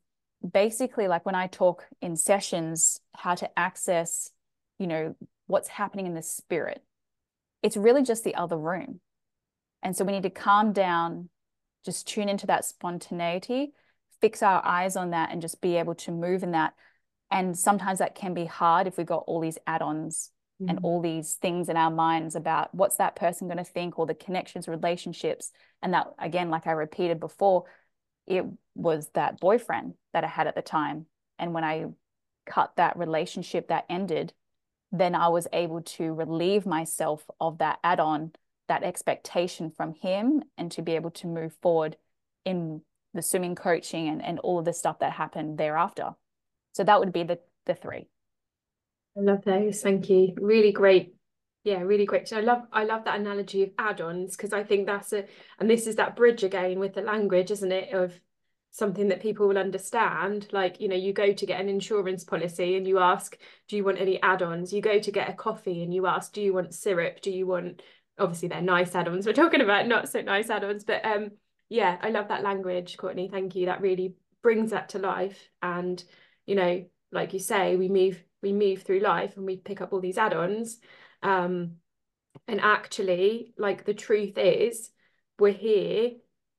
basically 0.49 1.09
like 1.09 1.25
when 1.25 1.35
I 1.35 1.47
talk 1.47 1.87
in 2.01 2.17
sessions, 2.17 3.01
how 3.15 3.35
to 3.35 3.59
access, 3.59 4.31
you 4.79 4.87
know, 4.87 5.15
what's 5.47 5.69
happening 5.69 6.07
in 6.07 6.15
the 6.15 6.23
spirit. 6.23 6.83
It's 7.63 7.77
really 7.77 8.03
just 8.03 8.25
the 8.25 8.35
other 8.35 8.57
room. 8.57 9.01
And 9.83 9.97
so 9.97 10.05
we 10.05 10.13
need 10.13 10.23
to 10.25 10.31
calm 10.31 10.73
down, 10.73 11.29
just 11.85 12.07
tune 12.07 12.29
into 12.29 12.47
that 12.47 12.65
spontaneity, 12.65 13.73
fix 14.21 14.43
our 14.43 14.65
eyes 14.65 14.97
on 14.97 15.11
that, 15.11 15.31
and 15.31 15.43
just 15.43 15.61
be 15.61 15.77
able 15.77 15.95
to 15.97 16.11
move 16.11 16.43
in 16.43 16.53
that. 16.53 16.75
And 17.31 17.57
sometimes 17.59 17.99
that 17.99 18.15
can 18.15 18.35
be 18.35 18.45
hard 18.45 18.87
if 18.87 18.97
we've 18.97 19.07
got 19.07 19.25
all 19.27 19.41
these 19.41 19.59
add 19.67 19.83
ons 19.83 20.31
mm-hmm. 20.61 20.71
and 20.71 20.79
all 20.83 21.01
these 21.01 21.35
things 21.35 21.69
in 21.69 21.77
our 21.77 21.91
minds 21.91 22.35
about 22.35 22.75
what's 22.75 22.97
that 22.97 23.17
person 23.17 23.49
going 23.49 23.59
to 23.59 23.65
think 23.65 23.99
or 23.99 24.07
the 24.07 24.15
connections, 24.15 24.69
relationships. 24.69 25.51
And 25.83 25.93
that, 25.95 26.09
again, 26.19 26.51
like 26.51 26.67
I 26.67 26.73
repeated 26.73 27.21
before, 27.21 27.65
it 28.27 28.45
was 28.75 29.11
that 29.15 29.41
boyfriend 29.41 29.95
that 30.13 30.25
I 30.25 30.29
had 30.29 30.47
at 30.47 30.55
the 30.55 30.63
time. 30.63 31.07
And 31.39 31.53
when 31.53 31.65
I 31.65 31.87
cut 32.47 32.73
that 32.77 32.97
relationship 32.99 33.69
that 33.69 33.87
ended, 33.89 34.33
then 34.93 35.15
I 35.15 35.29
was 35.29 35.49
able 35.53 35.83
to 35.83 36.13
relieve 36.13 36.67
myself 36.67 37.25
of 37.41 37.59
that 37.59 37.79
add 37.83 38.01
on, 38.01 38.33
that 38.69 38.83
expectation 38.83 39.71
from 39.71 39.95
him, 39.95 40.45
and 40.57 40.71
to 40.73 40.83
be 40.83 40.95
able 40.95 41.11
to 41.13 41.27
move 41.27 41.55
forward 41.61 41.97
in 42.45 42.83
the 43.13 43.23
swimming 43.23 43.55
coaching 43.55 44.09
and, 44.09 44.23
and 44.23 44.39
all 44.41 44.59
of 44.59 44.65
the 44.65 44.73
stuff 44.73 44.99
that 45.01 45.13
happened 45.13 45.59
thereafter. 45.59 46.15
So 46.73 46.85
that 46.85 47.01
would 47.01 47.13
be 47.13 47.23
the 47.23 47.39
the 47.67 47.75
three. 47.75 48.09
I 49.17 49.21
love 49.21 49.45
those. 49.45 49.81
Thank 49.81 50.11
you. 50.11 50.35
Really 50.37 50.73
great. 50.73 51.15
Yeah, 51.65 51.81
really 51.81 52.05
great. 52.05 52.29
So 52.29 52.37
I 52.37 52.43
love 52.43 52.67
I 52.73 52.85
love 52.85 53.05
that 53.05 53.19
analogy 53.19 53.63
of 53.63 53.71
add-ons 53.79 54.37
because 54.37 54.53
I 54.53 54.63
think 54.63 54.87
that's 54.87 55.13
a 55.15 55.25
and 55.59 55.69
this 55.69 55.87
is 55.87 55.97
that 55.97 56.15
bridge 56.15 56.45
again 56.45 56.79
with 56.79 56.95
the 56.95 57.01
language, 57.01 57.51
isn't 57.51 57.73
it? 57.73 57.93
Of 57.95 58.21
something 58.71 59.09
that 59.09 59.23
people 59.23 59.49
will 59.49 59.57
understand. 59.57 60.49
Like, 60.53 60.81
you 60.81 60.89
know, 60.89 60.97
you 60.97 61.13
go 61.13 61.33
to 61.33 61.47
get 61.47 61.61
an 61.61 61.69
insurance 61.69 62.23
policy 62.25 62.77
and 62.77 62.87
you 62.87 62.99
ask, 62.99 63.39
do 63.69 63.77
you 63.77 63.85
want 63.85 64.01
any 64.01 64.21
add-ons? 64.21 64.73
You 64.73 64.83
go 64.83 64.99
to 64.99 65.11
get 65.13 65.31
a 65.31 65.33
coffee 65.33 65.83
and 65.83 65.95
you 65.95 66.07
ask, 66.07 66.33
do 66.33 66.43
you 66.43 66.53
want 66.53 66.75
syrup? 66.75 67.21
Do 67.23 67.31
you 67.31 67.47
want 67.47 67.83
obviously 68.19 68.49
they're 68.49 68.61
nice 68.61 68.95
add-ons. 68.95 69.27
We're 69.27 69.33
talking 69.33 69.61
about 69.63 69.87
not 69.89 70.09
so 70.09 70.21
nice 70.21 70.51
add-ons, 70.51 70.85
but 70.85 71.05
um 71.05 71.31
yeah, 71.71 71.97
I 72.03 72.11
love 72.11 72.29
that 72.29 72.43
language, 72.43 72.99
Courtney. 72.99 73.29
Thank 73.29 73.55
you. 73.57 73.67
That 73.67 73.81
really 73.81 74.15
brings 74.43 74.73
that 74.73 74.91
to 74.91 74.99
life. 74.99 75.49
And, 75.63 76.03
you 76.45 76.55
know, 76.57 76.85
like 77.11 77.33
you 77.33 77.39
say, 77.39 77.77
we 77.77 77.89
move 77.89 78.23
we 78.43 78.53
move 78.53 78.83
through 78.83 79.01
life 79.01 79.39
and 79.39 79.47
we 79.47 79.57
pick 79.57 79.81
up 79.81 79.93
all 79.93 80.01
these 80.01 80.19
add-ons. 80.19 80.79
Um, 81.25 81.77
and 82.47 82.61
actually, 82.61 83.55
like 83.59 83.85
the 83.85 83.95
truth 83.95 84.39
is, 84.39 84.91
we're 85.39 85.53
here 85.53 86.11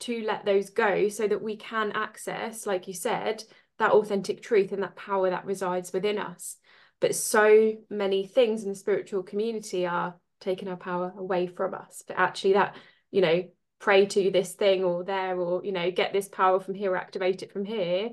to 0.01 0.23
let 0.23 0.43
those 0.43 0.71
go 0.71 1.07
so 1.07 1.27
that 1.27 1.41
we 1.41 1.55
can 1.55 1.93
access, 1.93 2.65
like 2.65 2.87
you 2.87 2.93
said, 2.93 3.43
that 3.79 3.91
authentic 3.91 4.41
truth 4.41 4.71
and 4.71 4.83
that 4.83 4.95
power 4.95 5.29
that 5.29 5.45
resides 5.45 5.93
within 5.93 6.17
us. 6.17 6.57
But 6.99 7.15
so 7.15 7.75
many 7.89 8.25
things 8.25 8.63
in 8.63 8.69
the 8.69 8.75
spiritual 8.75 9.23
community 9.23 9.85
are 9.85 10.15
taking 10.41 10.67
our 10.67 10.77
power 10.77 11.13
away 11.17 11.47
from 11.47 11.73
us. 11.73 12.03
But 12.05 12.17
actually, 12.17 12.53
that, 12.53 12.75
you 13.11 13.21
know, 13.21 13.43
pray 13.79 14.05
to 14.07 14.31
this 14.31 14.53
thing 14.53 14.83
or 14.83 15.03
there, 15.03 15.37
or, 15.39 15.63
you 15.63 15.71
know, 15.71 15.91
get 15.91 16.11
this 16.11 16.27
power 16.27 16.59
from 16.59 16.73
here, 16.73 16.95
activate 16.95 17.43
it 17.43 17.51
from 17.51 17.65
here 17.65 18.09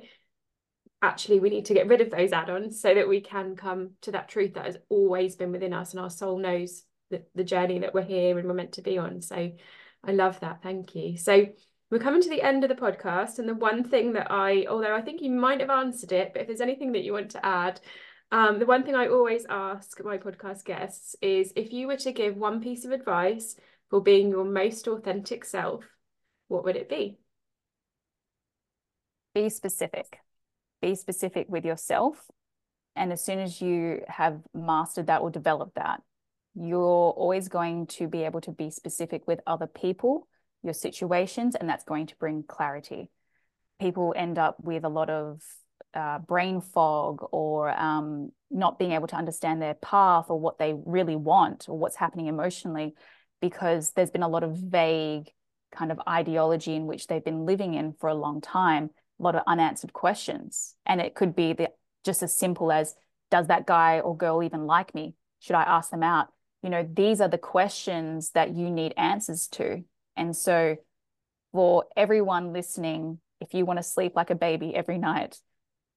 actually 1.02 1.40
we 1.40 1.50
need 1.50 1.66
to 1.66 1.74
get 1.74 1.88
rid 1.88 2.00
of 2.00 2.10
those 2.10 2.32
add-ons 2.32 2.80
so 2.80 2.94
that 2.94 3.08
we 3.08 3.20
can 3.20 3.56
come 3.56 3.90
to 4.00 4.12
that 4.12 4.28
truth 4.28 4.54
that 4.54 4.66
has 4.66 4.78
always 4.88 5.36
been 5.36 5.52
within 5.52 5.72
us 5.72 5.92
and 5.92 6.00
our 6.00 6.10
soul 6.10 6.38
knows 6.38 6.84
the, 7.10 7.22
the 7.34 7.44
journey 7.44 7.80
that 7.80 7.92
we're 7.92 8.02
here 8.02 8.38
and 8.38 8.48
we're 8.48 8.54
meant 8.54 8.72
to 8.72 8.82
be 8.82 8.98
on. 8.98 9.20
So 9.20 9.52
i 10.04 10.12
love 10.12 10.40
that. 10.40 10.62
Thank 10.62 10.94
you. 10.94 11.16
So 11.16 11.46
we're 11.90 11.98
coming 11.98 12.22
to 12.22 12.30
the 12.30 12.42
end 12.42 12.64
of 12.64 12.68
the 12.68 12.74
podcast 12.74 13.38
and 13.38 13.48
the 13.48 13.54
one 13.54 13.84
thing 13.84 14.14
that 14.14 14.30
i 14.30 14.64
although 14.68 14.96
i 14.96 15.02
think 15.02 15.20
you 15.20 15.30
might 15.30 15.60
have 15.60 15.68
answered 15.68 16.10
it 16.10 16.32
but 16.32 16.40
if 16.40 16.46
there's 16.46 16.62
anything 16.62 16.92
that 16.92 17.02
you 17.02 17.12
want 17.12 17.30
to 17.32 17.44
add 17.44 17.80
um, 18.30 18.58
the 18.58 18.64
one 18.64 18.82
thing 18.82 18.94
i 18.94 19.08
always 19.08 19.44
ask 19.50 20.02
my 20.02 20.16
podcast 20.16 20.64
guests 20.64 21.14
is 21.20 21.52
if 21.54 21.70
you 21.70 21.86
were 21.86 21.98
to 21.98 22.10
give 22.10 22.34
one 22.34 22.62
piece 22.62 22.86
of 22.86 22.92
advice 22.92 23.56
for 23.90 24.02
being 24.02 24.30
your 24.30 24.46
most 24.46 24.88
authentic 24.88 25.44
self 25.44 25.84
what 26.52 26.64
would 26.64 26.76
it 26.76 26.90
be? 26.90 27.18
Be 29.34 29.48
specific 29.48 30.18
be 30.82 30.94
specific 30.94 31.46
with 31.48 31.64
yourself. 31.64 32.18
And 32.94 33.10
as 33.10 33.24
soon 33.24 33.38
as 33.38 33.62
you 33.62 34.02
have 34.08 34.40
mastered 34.52 35.06
that 35.06 35.22
or 35.22 35.30
developed 35.30 35.76
that, 35.76 36.02
you're 36.54 37.10
always 37.16 37.48
going 37.48 37.86
to 37.86 38.06
be 38.06 38.24
able 38.24 38.42
to 38.42 38.50
be 38.50 38.68
specific 38.68 39.26
with 39.26 39.40
other 39.46 39.66
people, 39.66 40.28
your 40.62 40.74
situations, 40.74 41.54
and 41.54 41.66
that's 41.66 41.84
going 41.84 42.08
to 42.08 42.16
bring 42.16 42.44
clarity. 42.46 43.08
People 43.80 44.12
end 44.14 44.38
up 44.38 44.56
with 44.62 44.84
a 44.84 44.90
lot 44.90 45.08
of 45.08 45.40
uh, 45.94 46.18
brain 46.18 46.60
fog 46.60 47.24
or 47.32 47.70
um, 47.70 48.30
not 48.50 48.78
being 48.78 48.92
able 48.92 49.06
to 49.06 49.16
understand 49.16 49.62
their 49.62 49.74
path 49.74 50.26
or 50.28 50.38
what 50.38 50.58
they 50.58 50.74
really 50.84 51.16
want 51.16 51.66
or 51.68 51.78
what's 51.78 51.96
happening 51.96 52.26
emotionally 52.26 52.94
because 53.40 53.92
there's 53.92 54.10
been 54.10 54.22
a 54.22 54.28
lot 54.28 54.44
of 54.44 54.56
vague 54.56 55.30
kind 55.74 55.90
of 55.90 56.00
ideology 56.08 56.74
in 56.74 56.86
which 56.86 57.06
they've 57.06 57.24
been 57.24 57.46
living 57.46 57.74
in 57.74 57.94
for 57.98 58.08
a 58.08 58.14
long 58.14 58.40
time 58.40 58.90
lot 59.24 59.34
of 59.34 59.42
unanswered 59.46 59.92
questions. 59.92 60.74
And 60.86 61.00
it 61.00 61.14
could 61.14 61.34
be 61.34 61.52
the, 61.52 61.70
just 62.04 62.22
as 62.22 62.36
simple 62.36 62.72
as, 62.72 62.94
does 63.30 63.46
that 63.46 63.66
guy 63.66 64.00
or 64.00 64.16
girl 64.16 64.42
even 64.42 64.66
like 64.66 64.94
me? 64.94 65.14
Should 65.40 65.56
I 65.56 65.62
ask 65.62 65.90
them 65.90 66.02
out? 66.02 66.28
You 66.62 66.70
know, 66.70 66.88
these 66.92 67.20
are 67.20 67.28
the 67.28 67.38
questions 67.38 68.30
that 68.30 68.54
you 68.54 68.70
need 68.70 68.94
answers 68.96 69.48
to. 69.48 69.84
And 70.16 70.36
so 70.36 70.76
for 71.52 71.84
everyone 71.96 72.52
listening, 72.52 73.18
if 73.40 73.54
you 73.54 73.64
want 73.64 73.78
to 73.78 73.82
sleep 73.82 74.12
like 74.14 74.30
a 74.30 74.34
baby 74.34 74.74
every 74.74 74.98
night, 74.98 75.40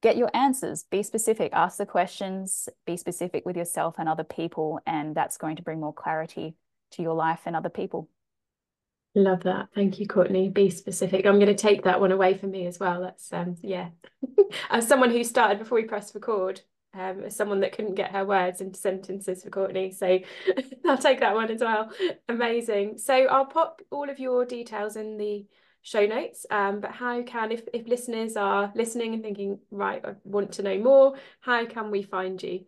get 0.01 0.17
your 0.17 0.29
answers, 0.33 0.85
be 0.89 1.03
specific, 1.03 1.51
ask 1.53 1.77
the 1.77 1.85
questions, 1.85 2.67
be 2.85 2.97
specific 2.97 3.45
with 3.45 3.55
yourself 3.55 3.95
and 3.97 4.09
other 4.09 4.23
people. 4.23 4.79
And 4.85 5.13
that's 5.15 5.38
going 5.38 5.55
to 5.57 5.63
bring 5.63 5.79
more 5.79 5.93
clarity 5.93 6.55
to 6.91 7.01
your 7.01 7.13
life 7.13 7.41
and 7.45 7.55
other 7.55 7.69
people. 7.69 8.09
Love 9.15 9.43
that. 9.43 9.69
Thank 9.73 9.99
you, 9.99 10.08
Courtney. 10.08 10.49
Be 10.49 10.69
specific. 10.69 11.25
I'm 11.25 11.39
going 11.39 11.47
to 11.47 11.56
take 11.56 11.84
that 11.84 12.01
one 12.01 12.12
away 12.12 12.38
from 12.38 12.51
me 12.51 12.67
as 12.67 12.80
well. 12.80 13.01
That's 13.01 13.32
um 13.32 13.56
yeah. 13.62 13.89
as 14.69 14.88
someone 14.88 15.10
who 15.10 15.23
started 15.23 15.58
before 15.58 15.78
we 15.78 15.86
pressed 15.86 16.13
record, 16.15 16.62
um, 16.93 17.23
as 17.23 17.36
someone 17.36 17.62
that 17.62 17.71
couldn't 17.71 17.95
get 17.95 18.12
her 18.12 18.25
words 18.25 18.60
into 18.60 18.78
sentences 18.78 19.43
for 19.43 19.49
Courtney. 19.49 19.91
So 19.91 20.19
I'll 20.86 20.97
take 20.97 21.21
that 21.21 21.34
one 21.34 21.49
as 21.49 21.62
well. 21.62 21.91
Amazing. 22.28 22.97
So 22.97 23.13
I'll 23.13 23.45
pop 23.45 23.82
all 23.89 24.10
of 24.10 24.19
your 24.19 24.45
details 24.45 24.97
in 24.97 25.17
the 25.17 25.45
show 25.82 26.06
notes. 26.06 26.45
Um, 26.51 26.82
but 26.82 26.91
how 26.91 27.21
can 27.21 27.54
if 27.54 27.62
if 27.73 27.88
listeners 27.88 28.36
are 28.36 28.73
listening 28.75 29.13
and 29.13 29.23
thinking, 29.23 29.60
right, 29.71 30.04
I 30.04 30.13
want 30.25 30.54
to 30.54 30.63
know 30.63 30.78
more, 30.78 31.15
how 31.39 31.65
can 31.65 31.89
we 31.89 32.01
find 32.01 32.41
you? 32.43 32.65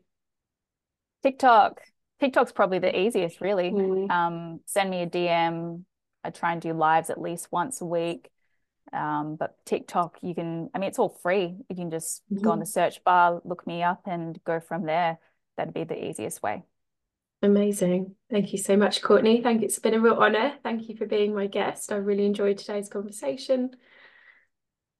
TikTok. 1.24 1.82
TikTok's 2.20 2.52
probably 2.52 2.80
the 2.80 2.98
easiest, 2.98 3.42
really. 3.42 3.72
Mm. 3.72 4.10
Um, 4.10 4.60
send 4.66 4.90
me 4.90 5.02
a 5.02 5.08
DM, 5.08 5.84
I 6.28 6.32
try 6.32 6.52
and 6.52 6.62
do 6.62 6.74
lives 6.74 7.10
at 7.10 7.22
least 7.22 7.48
once 7.52 7.82
a 7.82 7.86
week. 7.86 8.30
Um, 8.94 9.36
but 9.38 9.56
TikTok, 9.66 10.18
you 10.22 10.36
can, 10.36 10.70
I 10.74 10.80
mean, 10.80 10.90
it's 10.90 11.00
all 11.00 11.18
free. 11.24 11.58
You 11.70 11.76
can 11.76 11.90
just 11.90 12.24
mm-hmm. 12.32 12.44
go 12.44 12.52
on 12.52 12.60
the 12.60 12.66
search 12.66 13.04
bar, 13.04 13.42
look 13.44 13.66
me 13.66 13.84
up, 13.84 14.02
and 14.06 14.40
go 14.44 14.60
from 14.60 14.86
there. 14.86 15.20
That'd 15.58 15.74
be 15.74 15.84
the 15.84 16.10
easiest 16.10 16.44
way. 16.44 16.64
Amazing. 17.42 18.16
Thank 18.32 18.52
you 18.52 18.58
so 18.58 18.78
much, 18.78 19.02
Courtney. 19.02 19.42
Thank 19.42 19.62
you. 19.62 19.66
It's 19.66 19.80
been 19.80 19.94
a 19.94 20.00
real 20.00 20.16
honor. 20.16 20.56
Thank 20.64 20.90
you 20.90 20.96
for 20.96 21.06
being 21.06 21.36
my 21.36 21.48
guest. 21.48 21.92
I 21.92 21.96
really 21.96 22.26
enjoyed 22.26 22.58
today's 22.58 22.90
conversation. 22.90 23.72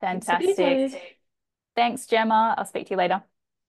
Fantastic. 0.02 1.02
Thanks, 1.76 2.06
Gemma. 2.06 2.56
I'll 2.58 2.66
speak 2.66 2.88
to 2.88 2.92
you 2.92 2.98
later. 2.98 3.24